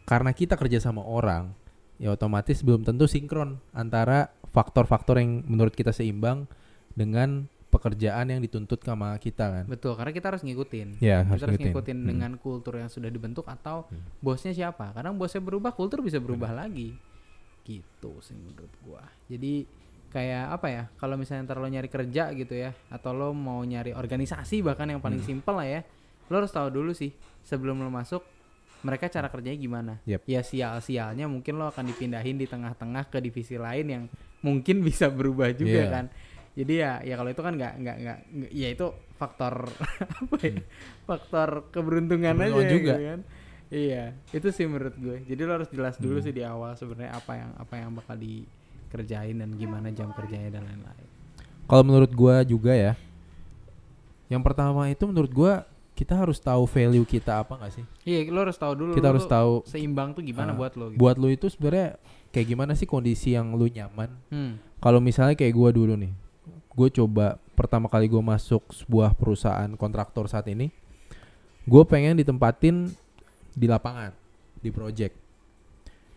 karena 0.06 0.34
kita 0.34 0.58
kerja 0.58 0.82
sama 0.82 1.06
orang, 1.06 1.54
ya 2.02 2.14
otomatis 2.14 2.62
belum 2.66 2.82
tentu 2.86 3.06
sinkron 3.06 3.62
antara 3.72 4.34
faktor-faktor 4.50 5.22
yang 5.22 5.46
menurut 5.46 5.74
kita 5.74 5.94
seimbang 5.94 6.50
dengan 6.98 7.48
pekerjaan 7.72 8.28
yang 8.28 8.44
dituntut 8.44 8.84
sama 8.84 9.16
kita 9.16 9.48
kan. 9.48 9.64
Betul, 9.64 9.96
karena 9.96 10.12
kita 10.12 10.28
harus 10.28 10.44
ngikutin. 10.44 11.00
Ya, 11.00 11.24
harus 11.24 11.40
kita 11.40 11.48
harus 11.48 11.56
ngikutin. 11.56 11.68
ngikutin 11.72 11.98
Hmm. 12.04 12.08
dengan 12.12 12.32
kultur 12.36 12.76
yang 12.76 12.92
sudah 12.92 13.08
dibentuk 13.08 13.48
atau 13.48 13.88
Hmm. 13.88 14.04
bosnya 14.20 14.52
siapa. 14.52 14.92
Kadang 14.92 15.16
bosnya 15.16 15.40
berubah, 15.40 15.72
kultur 15.72 16.04
bisa 16.04 16.20
berubah 16.20 16.52
lagi. 16.52 17.00
Gitu 17.72 18.12
sih 18.20 18.36
menurut 18.36 18.74
gua. 18.82 19.00
Jadi 19.26 19.64
kayak 20.08 20.46
apa 20.52 20.68
ya? 20.68 20.84
Kalau 20.94 21.16
misalnya 21.16 21.46
ntar 21.46 21.58
lo 21.58 21.66
nyari 21.66 21.88
kerja 21.88 22.32
gitu 22.32 22.52
ya, 22.52 22.76
atau 22.88 23.12
lo 23.12 23.32
mau 23.32 23.62
nyari 23.62 23.92
organisasi 23.92 24.60
bahkan 24.60 24.86
yang 24.86 25.00
paling 25.00 25.20
Hmm. 25.20 25.30
simpel 25.32 25.56
lah 25.56 25.68
ya, 25.70 25.82
lo 26.28 26.36
harus 26.36 26.50
tahu 26.50 26.68
dulu 26.68 26.92
sih 26.92 27.16
sebelum 27.42 27.78
lo 27.78 27.88
masuk 27.88 28.20
mereka 28.82 29.08
cara 29.08 29.28
kerjanya 29.28 29.56
gimana. 29.58 29.94
Yep. 30.04 30.26
Ya 30.26 30.42
sial-sialnya 30.42 31.26
mungkin 31.26 31.56
lo 31.56 31.68
akan 31.68 31.86
dipindahin 31.88 32.36
di 32.36 32.44
tengah-tengah 32.44 33.08
ke 33.08 33.18
divisi 33.20 33.56
lain 33.56 33.86
yang 33.88 34.04
mungkin 34.42 34.82
bisa 34.88 35.08
berubah 35.08 35.54
juga 35.54 35.80
Iya. 35.80 35.88
kan. 35.88 36.06
Jadi 36.52 36.74
ya 36.76 37.00
ya 37.00 37.16
kalau 37.16 37.32
itu 37.32 37.40
kan 37.40 37.56
nggak 37.56 37.74
nggak 37.78 37.98
nggak 37.98 38.18
ya 38.52 38.68
itu 38.70 38.88
faktor 39.16 39.72
apa 40.20 40.36
ya? 40.42 40.60
Faktor 41.06 41.50
keberuntungan 41.70 42.36
aja 42.36 42.50
Keberuntungan 42.50 42.68
juga. 42.68 42.94
gitu 42.94 43.04
kan. 43.08 43.20
Iya, 43.72 44.12
itu 44.30 44.52
sih 44.52 44.68
menurut 44.68 44.94
gue. 44.94 45.24
Jadi 45.24 45.42
lo 45.42 45.52
harus 45.54 45.72
jelas 45.72 45.96
dulu 45.96 46.20
Hmm. 46.20 46.26
sih 46.28 46.34
di 46.34 46.44
awal 46.44 46.76
sebenarnya 46.76 47.16
apa 47.16 47.32
yang 47.34 47.52
apa 47.56 47.74
yang 47.74 47.90
bakal 47.92 48.16
dikerjain 48.16 49.40
dan 49.40 49.56
gimana 49.56 49.88
jam 49.90 50.12
kerjanya 50.12 50.52
dan 50.52 50.68
lain-lain. 50.68 51.08
Kalau 51.64 51.82
menurut 51.82 52.12
gua 52.12 52.44
juga 52.44 52.76
ya, 52.76 53.00
yang 54.28 54.44
pertama 54.44 54.88
itu 54.88 55.04
menurut 55.04 55.32
gua 55.32 55.64
kita 55.92 56.16
harus 56.16 56.36
tahu 56.36 56.66
value 56.66 57.04
kita 57.06 57.40
apa 57.40 57.56
nggak 57.56 57.72
sih? 57.72 57.86
Iya, 58.04 58.28
lo 58.28 58.44
harus 58.44 58.58
tahu 58.58 58.74
dulu. 58.76 58.92
Kita 58.92 59.08
lo 59.08 59.12
harus 59.16 59.28
tahu 59.28 59.52
seimbang 59.64 60.12
tuh 60.12 60.24
gimana 60.24 60.52
Ah, 60.52 60.58
buat 60.58 60.74
lo. 60.76 60.92
Gitu. 60.92 61.00
buat 61.00 61.16
lu 61.16 61.28
itu 61.30 61.48
sebenarnya 61.48 61.96
kayak 62.32 62.48
gimana 62.48 62.72
sih 62.74 62.84
kondisi 62.84 63.36
yang 63.36 63.56
lu 63.56 63.68
nyaman? 63.68 64.12
Hmm. 64.28 64.60
Kalau 64.80 65.00
misalnya 65.00 65.36
kayak 65.38 65.54
gua 65.54 65.70
dulu 65.70 65.94
nih, 65.96 66.12
gue 66.74 66.90
coba 66.90 67.38
pertama 67.54 67.86
kali 67.86 68.10
gue 68.10 68.18
masuk 68.18 68.66
sebuah 68.74 69.14
perusahaan 69.14 69.70
kontraktor 69.78 70.26
saat 70.26 70.50
ini, 70.50 70.74
gue 71.64 71.84
pengen 71.86 72.18
ditempatin 72.18 72.90
di 73.52 73.68
lapangan, 73.68 74.12
di 74.60 74.70
project. 74.70 75.16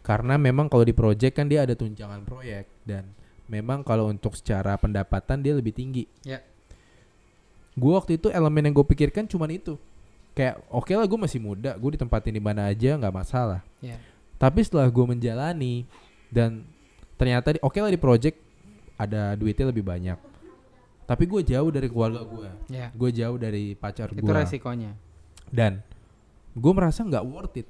Karena 0.05 0.37
memang 0.37 0.69
kalau 0.69 0.85
di 0.85 0.93
project 0.93 1.33
kan 1.33 1.49
dia 1.49 1.64
ada 1.64 1.73
tunjangan 1.73 2.23
proyek 2.29 2.69
dan 2.85 3.09
memang 3.49 3.81
kalau 3.81 4.12
untuk 4.12 4.37
secara 4.37 4.76
pendapatan 4.76 5.41
dia 5.41 5.57
lebih 5.57 5.73
tinggi. 5.73 6.05
Ya. 6.23 6.45
Gue 7.75 7.97
waktu 7.97 8.21
itu 8.21 8.29
elemen 8.31 8.71
yang 8.71 8.75
gue 8.76 8.87
pikirkan 8.87 9.26
cuman 9.26 9.50
itu. 9.50 9.75
Kayak 10.35 10.61
oke 10.69 10.91
lah 10.93 11.07
gue 11.07 11.19
masih 11.19 11.41
muda, 11.41 11.75
gue 11.79 11.91
ditempatin 11.97 12.35
di 12.37 12.43
mana 12.43 12.69
aja 12.69 12.99
nggak 12.99 13.14
masalah. 13.14 13.61
Ya. 13.81 13.97
Tapi 14.37 14.61
setelah 14.67 14.87
gue 14.91 15.05
menjalani 15.09 15.87
dan 16.29 16.67
ternyata 17.17 17.55
oke 17.62 17.79
lah 17.79 17.91
di 17.91 17.99
project 17.99 18.37
ada 19.00 19.35
duitnya 19.35 19.73
lebih 19.73 19.83
banyak. 19.87 20.19
Tapi 21.05 21.25
gue 21.29 21.41
jauh 21.45 21.69
dari 21.69 21.88
keluarga 21.88 22.25
gue, 22.25 22.49
Ya. 22.73 22.88
gue 22.93 23.11
jauh 23.12 23.37
dari 23.37 23.76
pacar 23.76 24.09
Itu 24.09 24.25
gue, 24.25 24.33
resikonya. 24.33 24.97
dan 25.53 25.85
gue 26.54 26.73
merasa 26.73 27.02
nggak 27.02 27.25
worth 27.25 27.56
it, 27.56 27.68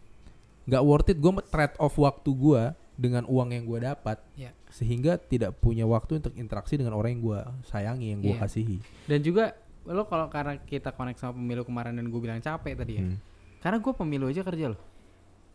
nggak 0.64 0.82
worth 0.82 1.08
it. 1.08 1.16
Gue 1.16 1.32
trade 1.44 1.76
off 1.76 1.96
waktu 1.96 2.30
gue 2.30 2.62
dengan 2.94 3.26
uang 3.26 3.50
yang 3.50 3.64
gue 3.64 3.80
dapat, 3.82 4.22
Ya. 4.34 4.54
sehingga 4.70 5.16
tidak 5.16 5.58
punya 5.58 5.82
waktu 5.82 6.22
untuk 6.22 6.30
interaksi 6.34 6.78
dengan 6.78 6.94
orang 6.94 7.18
yang 7.18 7.22
gue 7.24 7.40
sayangi, 7.66 8.06
yang 8.14 8.20
gue 8.20 8.34
Iya. 8.36 8.42
kasihi. 8.44 8.78
Dan 9.04 9.18
juga 9.20 9.56
lo 9.84 10.06
kalau 10.06 10.30
karena 10.30 10.56
kita 10.58 10.92
connect 10.92 11.18
sama 11.18 11.34
pemilu 11.34 11.66
kemarin 11.66 11.92
dan 11.92 12.06
gue 12.06 12.16
bilang 12.16 12.38
capek 12.38 12.72
tadi 12.72 12.92
ya. 12.94 13.02
Hmm. 13.02 13.18
Karena 13.58 13.80
gue 13.80 13.92
pemilu 13.92 14.28
aja 14.28 14.40
kerja 14.40 14.70
loh. 14.70 14.80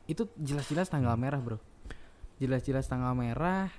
Itu 0.04 0.28
jelas-jelas 0.36 0.90
tanggal 0.90 1.14
merah 1.16 1.40
bro. 1.40 1.58
Jelas-jelas 2.38 2.86
tanggal 2.86 3.14
merah. 3.14 3.70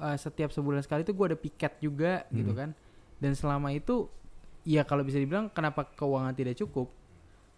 eh, 0.00 0.16
setiap 0.16 0.48
sebulan 0.48 0.80
sekali 0.80 1.04
tuh 1.04 1.12
gue 1.12 1.26
ada 1.28 1.36
piket 1.36 1.76
juga 1.76 2.24
gitu 2.32 2.52
Hmm. 2.52 2.56
kan. 2.56 2.70
Dan 3.20 3.36
selama 3.36 3.68
itu, 3.68 4.08
ya 4.64 4.80
kalau 4.80 5.04
bisa 5.04 5.20
dibilang 5.20 5.48
kenapa 5.48 5.84
keuangan 5.84 6.32
tidak 6.32 6.56
cukup? 6.56 6.88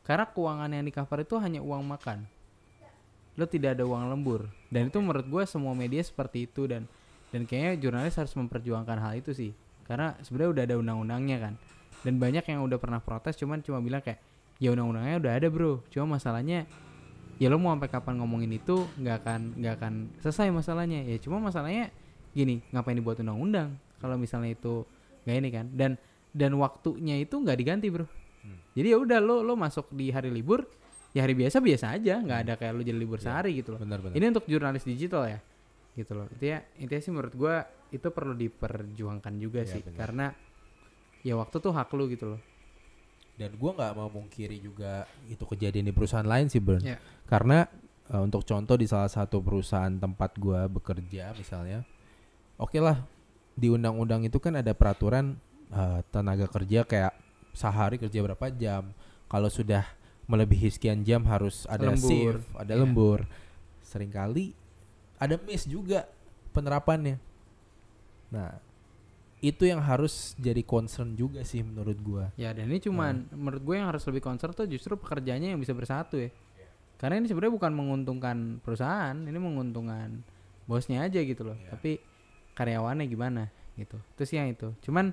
Karena 0.02 0.26
keuangan 0.26 0.70
yang 0.74 0.82
di 0.82 0.92
cover 0.92 1.22
itu 1.22 1.38
hanya 1.38 1.62
uang 1.62 1.86
makan. 1.86 2.26
Lo 3.38 3.46
tidak 3.46 3.78
ada 3.78 3.86
uang 3.86 4.10
lembur. 4.10 4.50
Dan 4.68 4.90
itu 4.90 4.98
menurut 4.98 5.24
gue 5.24 5.42
semua 5.46 5.72
media 5.72 6.02
seperti 6.02 6.50
itu 6.50 6.66
dan 6.66 6.90
dan 7.32 7.48
kayaknya 7.48 7.80
jurnalis 7.80 8.18
harus 8.20 8.34
memperjuangkan 8.36 8.98
hal 8.98 9.12
itu 9.16 9.32
sih. 9.32 9.50
Karena 9.88 10.18
sebenarnya 10.20 10.50
udah 10.52 10.62
ada 10.68 10.76
undang-undangnya 10.76 11.38
kan. 11.40 11.54
Dan 12.02 12.18
banyak 12.18 12.44
yang 12.44 12.60
udah 12.66 12.76
pernah 12.82 13.00
protes 13.00 13.38
cuman 13.38 13.62
cuma 13.62 13.78
bilang 13.78 14.02
kayak 14.02 14.20
ya 14.58 14.74
undang-undangnya 14.74 15.16
udah 15.22 15.32
ada 15.38 15.48
bro. 15.48 15.80
Cuma 15.88 16.18
masalahnya 16.18 16.66
ya 17.40 17.48
lo 17.48 17.56
mau 17.56 17.72
sampai 17.72 17.90
kapan 17.90 18.20
ngomongin 18.20 18.52
itu 18.54 18.86
nggak 19.00 19.16
akan 19.24 19.40
nggak 19.58 19.74
akan 19.80 19.92
selesai 20.20 20.50
masalahnya. 20.50 21.06
Ya 21.06 21.16
cuma 21.22 21.38
masalahnya 21.40 21.94
gini 22.36 22.60
ngapain 22.74 22.98
dibuat 22.98 23.22
undang-undang 23.22 23.78
kalau 24.02 24.18
misalnya 24.18 24.52
itu 24.52 24.84
nggak 25.22 25.36
ini 25.38 25.48
kan 25.52 25.66
dan 25.72 25.90
dan 26.32 26.56
waktunya 26.58 27.20
itu 27.22 27.38
nggak 27.38 27.56
diganti 27.56 27.88
bro. 27.88 28.04
Hmm. 28.42 28.58
Jadi 28.74 28.86
ya 28.90 28.98
udah 28.98 29.18
lo 29.18 29.40
lo 29.40 29.54
masuk 29.54 29.90
di 29.90 30.10
hari 30.10 30.28
libur 30.28 30.66
ya 31.12 31.22
hari 31.22 31.36
biasa 31.36 31.60
biasa 31.60 31.94
aja 31.94 32.18
nggak 32.18 32.38
ada 32.42 32.52
kayak 32.56 32.72
lo 32.74 32.82
jadi 32.82 32.98
libur 32.98 33.18
Iya. 33.22 33.26
sehari 33.30 33.50
gitu 33.58 33.76
loh. 33.76 33.80
Benar-benar. 33.80 34.14
Ini 34.18 34.24
untuk 34.32 34.44
jurnalis 34.46 34.82
digital 34.82 35.28
ya, 35.28 35.38
gitu 35.94 36.12
loh. 36.12 36.26
Itu 36.32 36.44
ya 36.44 36.58
intinya 36.76 37.02
sih 37.02 37.12
menurut 37.12 37.34
gua 37.34 37.54
itu 37.88 38.08
perlu 38.08 38.34
diperjuangkan 38.34 39.32
juga 39.36 39.60
Iya, 39.62 39.70
sih, 39.70 39.80
benar. 39.84 39.98
karena 40.00 40.26
ya 41.20 41.34
waktu 41.36 41.56
tuh 41.58 41.70
hak 41.70 41.92
lu 41.92 42.08
gitu 42.08 42.34
loh. 42.34 42.40
Dan 43.32 43.56
gue 43.56 43.70
nggak 43.72 43.92
mau 43.96 44.08
mungkiri 44.08 44.60
juga 44.60 45.08
itu 45.24 45.40
kejadian 45.42 45.88
di 45.88 45.94
perusahaan 45.94 46.26
lain 46.26 46.52
sih, 46.52 46.60
Bern. 46.60 46.84
Iya. 46.84 46.96
Karena 47.24 47.64
eh, 48.08 48.20
untuk 48.20 48.42
contoh 48.42 48.74
di 48.74 48.84
salah 48.84 49.08
satu 49.08 49.38
perusahaan 49.40 49.92
tempat 49.92 50.36
gue 50.36 50.60
bekerja 50.68 51.32
misalnya, 51.32 51.84
oke 52.56 52.76
lah 52.76 53.00
di 53.52 53.68
undang-undang 53.68 54.24
itu 54.24 54.40
kan 54.40 54.56
ada 54.56 54.72
peraturan 54.72 55.36
eh, 55.70 56.00
tenaga 56.10 56.48
kerja 56.48 56.84
kayak 56.84 57.12
sehari 57.52 57.96
kerja 57.96 58.20
berapa 58.20 58.48
jam. 58.52 58.90
Kalau 59.28 59.48
sudah 59.48 59.84
melebihi 60.24 60.68
sekian 60.68 61.02
jam 61.02 61.24
harus 61.24 61.64
ada 61.66 61.92
Lembur. 61.92 62.08
shift, 62.40 62.44
ada 62.56 62.72
Iya. 62.72 62.80
lembur. 62.80 63.20
Seringkali 63.82 64.52
ada 65.18 65.36
miss 65.44 65.64
juga 65.64 66.08
penerapannya. 66.50 67.16
Nah, 68.32 68.56
itu 69.42 69.66
yang 69.66 69.82
harus 69.82 70.32
jadi 70.38 70.62
concern 70.62 71.12
juga 71.12 71.42
sih 71.42 71.60
menurut 71.60 71.98
gua. 72.00 72.24
Ya 72.38 72.54
dan 72.54 72.70
ini 72.70 72.78
cuman 72.78 73.26
menurut 73.34 73.62
gue 73.62 73.76
yang 73.76 73.90
harus 73.90 74.06
lebih 74.06 74.22
concern 74.22 74.54
tuh 74.54 74.64
justru 74.64 74.94
pekerjanya 74.94 75.52
yang 75.52 75.60
bisa 75.60 75.74
bersatu 75.74 76.16
ya. 76.16 76.30
Karena 76.96 77.18
ini 77.18 77.26
sebenarnya 77.26 77.50
bukan 77.58 77.72
menguntungkan 77.74 78.36
perusahaan, 78.62 79.16
ini 79.18 79.34
menguntungkan 79.34 80.22
bosnya 80.70 81.02
aja 81.02 81.18
gitu 81.18 81.42
loh. 81.42 81.58
Iya. 81.58 81.74
Tapi 81.74 81.98
karyawannya 82.54 83.04
gimana 83.10 83.50
gitu. 83.74 83.98
Itu 84.14 84.22
sih 84.22 84.38
yang 84.38 84.54
itu. 84.54 84.70
Cuman 84.86 85.10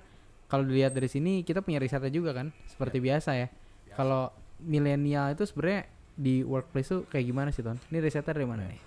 kalau 0.49 0.65
dilihat 0.65 0.91
dari 0.91 1.05
sini 1.05 1.41
kita 1.41 1.61
punya 1.61 1.77
risetnya 1.77 2.09
juga 2.09 2.33
kan, 2.33 2.49
seperti 2.65 2.97
biasa 2.97 3.37
ya. 3.37 3.47
Kalau 3.91 4.33
milenial 4.59 5.31
itu 5.31 5.45
sebenarnya 5.45 5.87
di 6.11 6.41
workplace 6.41 6.89
tuh 6.89 7.01
kayak 7.05 7.25
gimana 7.25 7.49
sih 7.49 7.61
Ton? 7.61 7.77
Ini 7.87 7.97
risetnya 7.99 8.33
dari 8.33 8.43
mana 8.43 8.63
Iya. 8.63 8.71
nih? 8.73 8.81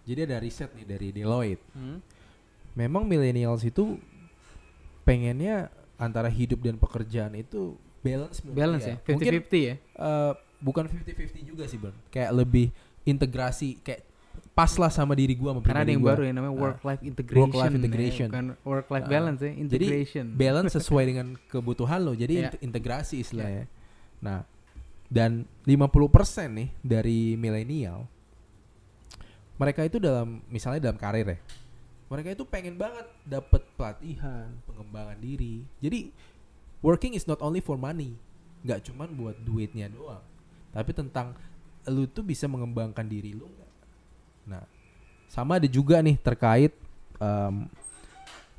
Jadi 0.00 0.20
ada 0.24 0.36
riset 0.38 0.70
nih 0.72 0.86
dari 0.86 1.08
Deloitte. 1.10 1.64
Hmm? 1.74 1.98
memang 2.70 3.02
millennials 3.02 3.66
itu 3.66 3.98
pengennya 5.02 5.68
antara 5.96 6.30
hidup 6.30 6.62
dan 6.62 6.76
pekerjaan 6.76 7.34
itu 7.34 7.74
balance 8.00 8.40
Balance 8.40 8.86
dia. 8.86 8.94
ya, 8.96 8.96
Mungkin 9.10 9.32
50-50 9.42 9.60
ya. 9.60 9.74
eh, 9.76 10.32
bukan 10.58 10.84
50-50 10.86 11.42
juga 11.44 11.64
sih, 11.66 11.76
Bang. 11.76 11.92
Kayak 12.08 12.30
lebih 12.32 12.66
integrasi 13.02 13.82
kayak 13.82 14.06
pas 14.60 14.72
lah 14.76 14.92
sama 14.92 15.16
diri 15.16 15.32
gua 15.32 15.56
sama 15.56 15.64
Karena 15.64 15.80
ada 15.80 15.88
yang 15.88 16.04
gua. 16.04 16.12
baru 16.12 16.22
yang 16.22 16.36
namanya 16.36 16.52
Ah, 16.52 16.60
work 16.60 16.80
life 16.84 17.00
integration. 17.00 17.40
work-life 17.40 17.72
ya, 17.72 17.78
integration. 17.80 18.28
bukan 18.28 18.46
work 18.62 18.86
life 18.86 19.06
Ah, 19.06 19.10
balance 19.10 19.40
ya, 19.40 19.48
jadi 19.48 19.56
integration. 19.88 20.24
balance 20.36 20.72
sesuai 20.76 21.04
dengan 21.06 21.26
kebutuhan 21.48 21.98
lo. 21.98 22.12
Jadi 22.12 22.34
inte- 22.38 22.60
integrasi 22.60 23.16
istilahnya. 23.18 23.64
Nah, 24.20 24.44
dan 25.08 25.30
50% 25.64 26.52
nih 26.52 26.68
dari 26.78 27.34
milenial 27.34 28.04
mereka 29.56 29.80
itu 29.82 29.96
dalam 29.96 30.44
misalnya 30.46 30.80
dalam 30.82 30.96
karir 30.96 31.24
ya. 31.26 31.38
Mereka 32.06 32.34
itu 32.34 32.44
pengen 32.44 32.74
banget 32.74 33.06
dapat 33.22 33.62
pelatihan, 33.74 34.50
pengembangan 34.66 35.16
diri. 35.16 35.62
Jadi 35.78 36.10
working 36.80 37.14
is 37.14 37.24
not 37.24 37.40
only 37.40 37.60
for 37.60 37.76
money. 37.76 38.16
nggak 38.60 38.92
cuman 38.92 39.08
buat 39.16 39.40
duitnya 39.40 39.88
doang. 39.88 40.20
Tapi 40.70 40.92
tentang 40.92 41.32
lu 41.88 42.04
tuh 42.04 42.20
bisa 42.20 42.44
mengembangkan 42.44 43.08
diri 43.08 43.32
lu 43.32 43.48
nggak? 43.48 43.69
Nah, 44.50 44.66
sama 45.30 45.56
ada 45.56 45.70
juga 45.70 46.02
nih 46.02 46.18
terkait 46.18 46.74
em, 47.16 47.70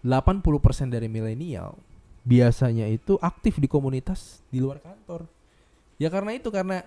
80% 0.01 0.41
dari 0.87 1.05
milenial 1.05 1.75
biasanya 2.21 2.85
itu 2.87 3.17
aktif 3.19 3.57
di 3.57 3.65
komunitas 3.65 4.41
di 4.47 4.57
luar 4.57 4.79
kantor. 4.79 5.25
Ya 5.97 6.09
karena 6.09 6.33
itu 6.33 6.49
karena 6.49 6.81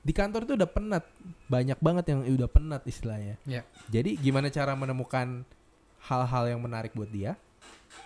di 0.00 0.12
kantor 0.12 0.44
tuh 0.44 0.54
udah 0.56 0.66
penat 0.66 1.04
banyak 1.46 1.76
banget 1.76 2.04
yang 2.08 2.20
udah 2.24 2.48
penat 2.48 2.80
istilahnya 2.88 3.36
Ya. 3.44 3.68
jadi 3.86 4.16
gimana 4.16 4.48
cara 4.48 4.72
menemukan 4.72 5.44
hal-hal 6.00 6.48
yang 6.48 6.60
menarik 6.64 6.96
buat 6.96 7.12
dia 7.12 7.36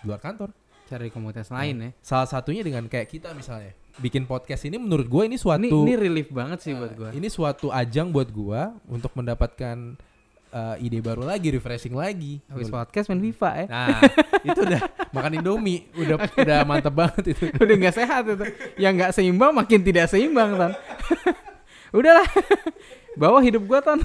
di 0.03 0.11
luar 0.11 0.19
kantor 0.19 0.51
Cari 0.85 1.07
komunitas 1.09 1.55
lain 1.55 1.77
ya. 1.79 1.91
salah 2.03 2.27
satunya 2.27 2.67
dengan 2.67 2.91
kayak 2.91 3.07
kita 3.07 3.31
misalnya 3.31 3.79
bikin 4.03 4.27
podcast 4.27 4.67
ini 4.67 4.75
menurut 4.75 5.07
gue 5.07 5.23
ini 5.23 5.39
suatu 5.39 5.63
Ini, 5.63 5.71
ini 5.71 5.95
relief 5.95 6.35
banget 6.35 6.67
sih 6.67 6.75
buat 6.75 6.91
eh, 6.91 6.97
gue. 6.99 7.11
ini 7.15 7.29
suatu 7.31 7.71
ajang 7.71 8.11
buat 8.11 8.27
gue 8.27 8.61
untuk 8.91 9.15
mendapatkan 9.15 9.95
eh, 10.55 10.85
ide 10.87 11.03
baru 11.03 11.27
lagi 11.27 11.51
refreshing 11.51 11.99
lagi 11.99 12.39
Habis 12.47 12.71
podcast 12.71 13.11
main 13.11 13.19
FIFA 13.19 13.51
ya. 13.59 13.67
nah 13.67 13.99
itu 14.47 14.61
udah 14.63 14.81
makan 15.11 15.33
indomie 15.43 15.91
udah 15.99 16.17
udah 16.47 16.59
mantep 16.63 16.95
banget 16.95 17.35
itu 17.35 17.45
Udah 17.63 17.75
nggak 17.75 17.95
sehat 17.95 18.23
itu. 18.31 18.47
Yang 18.79 18.93
nggak 18.95 19.11
seimbang 19.19 19.53
makin 19.53 19.81
tidak 19.83 20.07
seimbang 20.07 20.55
tan. 20.55 20.73
Udahlah. 21.99 22.27
Bawa 23.19 23.39
hidup 23.43 23.67
gua 23.67 23.83
tan. 23.83 23.99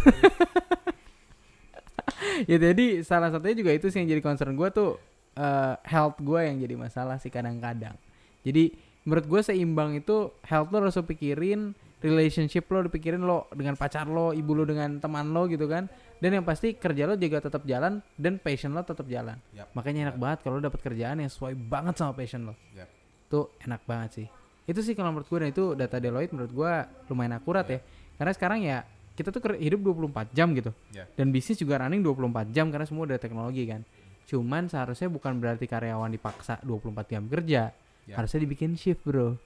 ya 2.49 2.57
jadi 2.57 3.05
salah 3.05 3.29
satunya 3.29 3.55
juga 3.57 3.71
itu 3.73 3.87
sih 3.93 4.01
yang 4.01 4.09
jadi 4.17 4.21
concern 4.25 4.57
gua 4.57 4.73
tuh 4.73 4.97
eh, 5.37 5.75
health 5.85 6.17
gua 6.21 6.45
yang 6.49 6.57
jadi 6.61 6.75
masalah 6.77 7.21
sih 7.21 7.29
kadang-kadang. 7.29 7.93
Jadi 8.41 8.89
menurut 9.07 9.25
gue 9.25 9.41
seimbang 9.41 9.97
itu 9.97 10.29
health 10.45 10.69
lo 10.69 10.85
harus 10.85 10.93
lo 10.93 11.03
pikirin 11.07 11.73
relationship 11.99 12.67
lo 12.69 12.85
dipikirin 12.85 13.23
lo 13.23 13.49
dengan 13.51 13.73
pacar 13.73 14.05
lo 14.05 14.31
ibu 14.35 14.51
lo 14.53 14.63
dengan 14.69 15.01
teman 15.01 15.31
lo 15.33 15.47
gitu 15.49 15.65
kan 15.65 15.87
dan 16.19 16.29
yang 16.35 16.45
pasti 16.45 16.75
kerja 16.75 17.07
lo 17.07 17.15
juga 17.15 17.39
tetap 17.39 17.63
jalan 17.63 18.03
dan 18.19 18.35
passion 18.37 18.75
lo 18.75 18.83
tetap 18.83 19.07
jalan. 19.07 19.39
Yap. 19.55 19.71
makanya 19.71 20.11
enak 20.11 20.17
banget 20.19 20.37
kalau 20.43 20.59
lo 20.59 20.61
dapat 20.67 20.79
kerjaan 20.83 21.23
yang 21.23 21.31
sesuai 21.31 21.55
banget 21.55 21.95
sama 21.95 22.11
passion 22.11 22.51
lo. 22.51 22.55
Yap. 22.75 22.87
tuh 23.31 23.55
enak 23.63 23.81
banget 23.87 24.09
sih. 24.23 24.27
Itu 24.69 24.85
sih 24.85 24.93
kalau 24.93 25.15
menurut 25.15 25.29
gue 25.29 25.39
dan 25.41 25.49
itu 25.49 25.65
data 25.73 25.97
Deloitte 25.97 26.33
menurut 26.35 26.51
gue 26.53 26.71
lumayan 27.09 27.37
akurat 27.39 27.65
ya. 27.65 27.79
Karena 28.19 28.31
sekarang 28.35 28.59
ya 28.61 28.77
kita 29.15 29.31
tuh 29.31 29.41
hidup 29.55 29.79
24 29.81 30.31
jam 30.35 30.51
gitu. 30.53 30.71
Ya. 30.91 31.07
dan 31.15 31.31
bisnis 31.31 31.57
juga 31.59 31.79
running 31.81 32.03
24 32.03 32.51
jam 32.51 32.67
karena 32.69 32.85
semua 32.85 33.07
udah 33.07 33.19
teknologi 33.21 33.63
kan. 33.65 33.81
Cuman 34.29 34.69
seharusnya 34.69 35.09
bukan 35.09 35.41
berarti 35.41 35.65
karyawan 35.65 36.11
dipaksa 36.13 36.61
24 36.61 37.09
jam 37.09 37.23
kerja. 37.25 37.63
Ya. 38.09 38.17
harusnya 38.17 38.41
dibikin 38.41 38.73
shift 38.73 39.05
bro. 39.05 39.37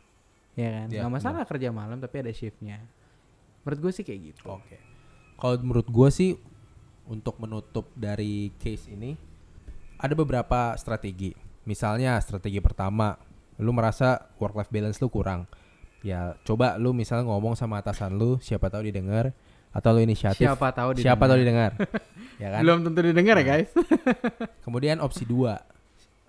Ya 0.55 0.69
kan? 0.71 0.87
Ya, 0.87 1.03
nggak 1.03 1.13
masalah 1.19 1.43
kerja 1.43 1.69
malam 1.75 1.99
tapi 1.99 2.23
ada 2.23 2.31
shiftnya. 2.31 2.79
Menurut 3.67 3.79
gue 3.79 3.91
sih 3.91 4.03
kayak 4.07 4.19
gitu. 4.31 4.43
Oke. 4.47 4.79
Kalau 5.35 5.55
menurut 5.59 5.87
gue 5.91 6.09
sih 6.13 6.39
untuk 7.07 7.39
menutup 7.39 7.91
dari 7.95 8.51
case 8.59 8.91
ini 8.91 9.15
ada 9.99 10.13
beberapa 10.15 10.75
strategi. 10.75 11.31
Misalnya 11.63 12.19
strategi 12.19 12.59
pertama, 12.59 13.15
lu 13.59 13.71
merasa 13.71 14.27
work 14.35 14.55
life 14.59 14.71
balance 14.71 14.99
lu 14.99 15.07
kurang. 15.07 15.47
Ya 16.03 16.35
coba 16.43 16.75
lu 16.75 16.91
misalnya 16.91 17.31
ngomong 17.31 17.55
sama 17.55 17.79
atasan 17.79 18.19
lu, 18.19 18.35
siapa 18.43 18.67
tahu 18.67 18.91
didengar 18.91 19.31
atau 19.71 19.89
lu 19.95 20.03
inisiatif. 20.03 20.43
siapa 20.43 20.69
tahu 20.75 20.99
siapa 20.99 21.23
tahu 21.25 21.39
didengar. 21.39 21.73
didengar. 21.73 21.97
ya 22.43 22.47
kan? 22.53 22.59
belum 22.61 22.77
tentu 22.85 22.99
didengar 23.01 23.35
ya 23.41 23.45
guys 23.47 23.69
Kemudian 24.67 25.01
opsi 25.01 25.23
dua, 25.25 25.57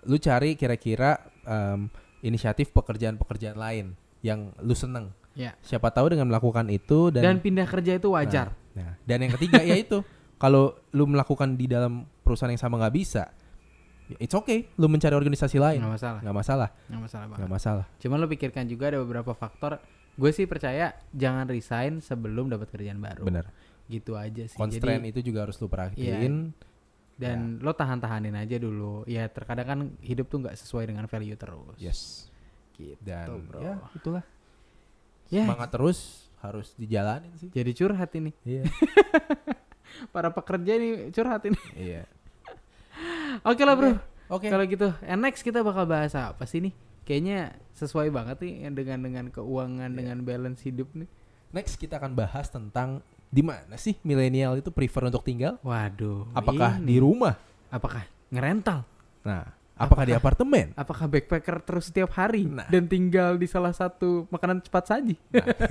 lu 0.07 0.17
cari 0.17 0.55
kira-kira 0.57 1.19
em, 1.45 1.91
inisiatif 2.25 2.71
pekerjaan-pekerjaan 2.73 3.59
lain 3.59 3.93
yang 4.25 4.49
lu 4.63 4.73
seneng. 4.73 5.11
ya 5.35 5.51
Siapa 5.61 5.91
tahu 5.91 6.15
dengan 6.15 6.31
melakukan 6.31 6.71
itu 6.71 7.11
dan, 7.11 7.21
dan 7.21 7.37
pindah 7.43 7.67
kerja 7.67 7.99
itu 7.99 8.07
wajar 8.15 8.55
Nah, 8.75 8.99
dan 9.07 9.17
yang 9.23 9.31
ketiga 9.39 9.63
ya 9.69 9.75
itu 9.79 10.03
kalau 10.35 10.75
lu 10.91 11.05
melakukan 11.05 11.55
di 11.55 11.65
dalam 11.65 12.03
perusahaan 12.21 12.49
yang 12.49 12.59
sama 12.59 12.75
nggak 12.77 12.95
bisa, 12.95 13.23
ya 14.05 14.17
it's 14.19 14.33
okay, 14.33 14.67
lu 14.75 14.85
mencari 14.85 15.13
organisasi 15.13 15.57
lain, 15.57 15.79
nggak 15.79 15.93
masalah 15.95 16.19
nggak 16.21 16.35
masalah, 16.35 16.69
nggak 16.87 17.01
masalah 17.01 17.25
banget 17.31 17.49
masalah. 17.49 17.85
Cuman 17.97 18.17
lo 18.19 18.27
pikirkan 18.27 18.65
juga 18.65 18.91
ada 18.91 18.99
beberapa 18.99 19.31
faktor. 19.31 19.79
Gue 20.15 20.31
sih 20.31 20.47
percaya 20.47 20.95
jangan 21.11 21.43
resign 21.45 21.99
sebelum 21.99 22.47
dapat 22.47 22.71
kerjaan 22.71 23.03
baru. 23.03 23.27
Bener. 23.27 23.51
Gitu 23.85 24.15
aja 24.15 24.47
sih. 24.47 24.55
Constraint 24.55 25.03
Jadi 25.03 25.11
itu 25.11 25.19
juga 25.27 25.43
harus 25.43 25.59
lu 25.59 25.67
perhatiin. 25.67 26.55
dan 27.15 27.59
lo 27.59 27.71
tahan-tahanin 27.71 28.35
aja 28.35 28.55
dulu. 28.55 29.03
Ya 29.07 29.27
terkadang 29.27 29.67
kan 29.67 29.79
hidup 29.99 30.27
tuh 30.27 30.39
nggak 30.43 30.55
sesuai 30.55 30.87
dengan 30.87 31.07
value 31.07 31.35
terus. 31.35 31.75
Yes. 31.79 32.27
Gitu, 32.75 32.95
Dan 32.99 33.43
bro. 33.47 33.59
ya 33.59 33.75
itulah. 33.91 34.23
Ya, 35.31 35.43
Semangat 35.47 35.71
terus 35.71 35.99
harus 36.39 36.75
dijalanin 36.75 37.31
sih. 37.39 37.49
jadi 37.51 37.71
curhat 37.71 38.11
ini. 38.15 38.31
Iya. 38.47 38.63
Para 40.09 40.29
pekerja 40.29 40.71
ini 40.75 41.09
curhat 41.11 41.43
ini. 41.45 41.59
iya. 41.75 42.03
Oke 43.43 43.63
lah 43.63 43.75
bro. 43.75 43.91
Oke. 44.25 44.49
Kalau 44.49 44.65
gitu, 44.65 44.89
and 45.05 45.21
next 45.21 45.45
kita 45.45 45.61
bakal 45.61 45.85
bahas 45.85 46.15
apa 46.17 46.43
sih 46.45 46.57
nih? 46.57 46.73
Kayaknya 47.05 47.53
sesuai 47.77 48.09
banget 48.09 48.41
nih 48.41 48.73
dengan 48.73 48.99
dengan 49.05 49.25
keuangan 49.29 49.93
Iya. 49.93 49.97
dengan 50.01 50.17
balance 50.25 50.65
hidup 50.65 50.89
nih. 50.97 51.05
Next 51.53 51.77
kita 51.77 52.01
akan 52.01 52.17
bahas 52.17 52.49
tentang 52.49 53.05
di 53.29 53.45
mana 53.45 53.77
sih 53.77 53.93
milenial 54.01 54.57
itu 54.57 54.73
prefer 54.73 55.05
untuk 55.05 55.21
tinggal? 55.21 55.61
Waduh. 55.61 56.25
Apakah 56.33 56.81
ini. 56.81 56.87
di 56.89 56.97
rumah? 56.97 57.37
apakah 57.67 58.07
ngerental? 58.31 58.87
Nah, 59.27 59.43
apakah, 59.75 60.03
di 60.07 60.13
apartemen? 60.15 60.71
Apakah 60.75 61.05
backpacker 61.07 61.61
terus 61.63 61.91
setiap 61.91 62.15
hari 62.15 62.47
Nah. 62.47 62.67
dan 62.71 62.87
tinggal 62.87 63.35
di 63.35 63.47
salah 63.47 63.71
satu 63.75 64.25
makanan 64.31 64.63
cepat 64.63 64.83
saji? 64.91 65.15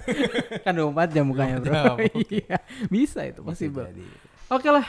kan 0.65 0.73
24 0.77 1.15
jam 1.15 1.25
mukanya 1.25 1.57
bro. 1.61 1.73
24 1.73 1.73
jam, 1.73 1.95
oke. 1.97 2.07
Iya, 2.29 2.59
bisa 2.93 3.21
itu 3.25 3.41
jadi. 3.45 4.05
Oke 4.53 4.69
lah, 4.69 4.87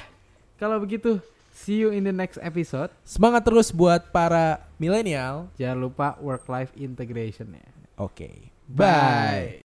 kalau 0.60 0.78
begitu 0.84 1.19
see 1.56 1.80
you 1.80 1.95
in 1.95 2.04
the 2.04 2.12
next 2.12 2.36
episode. 2.43 2.91
Semangat 3.08 3.47
terus 3.47 3.71
buat 3.71 4.12
para 4.12 4.67
milenial. 4.75 5.47
Jangan 5.56 5.78
lupa 5.80 6.08
work 6.19 6.45
life 6.51 6.75
integration 6.75 7.56
ya. 7.56 7.67
Oke. 7.95 8.51
Bye. 8.67 9.54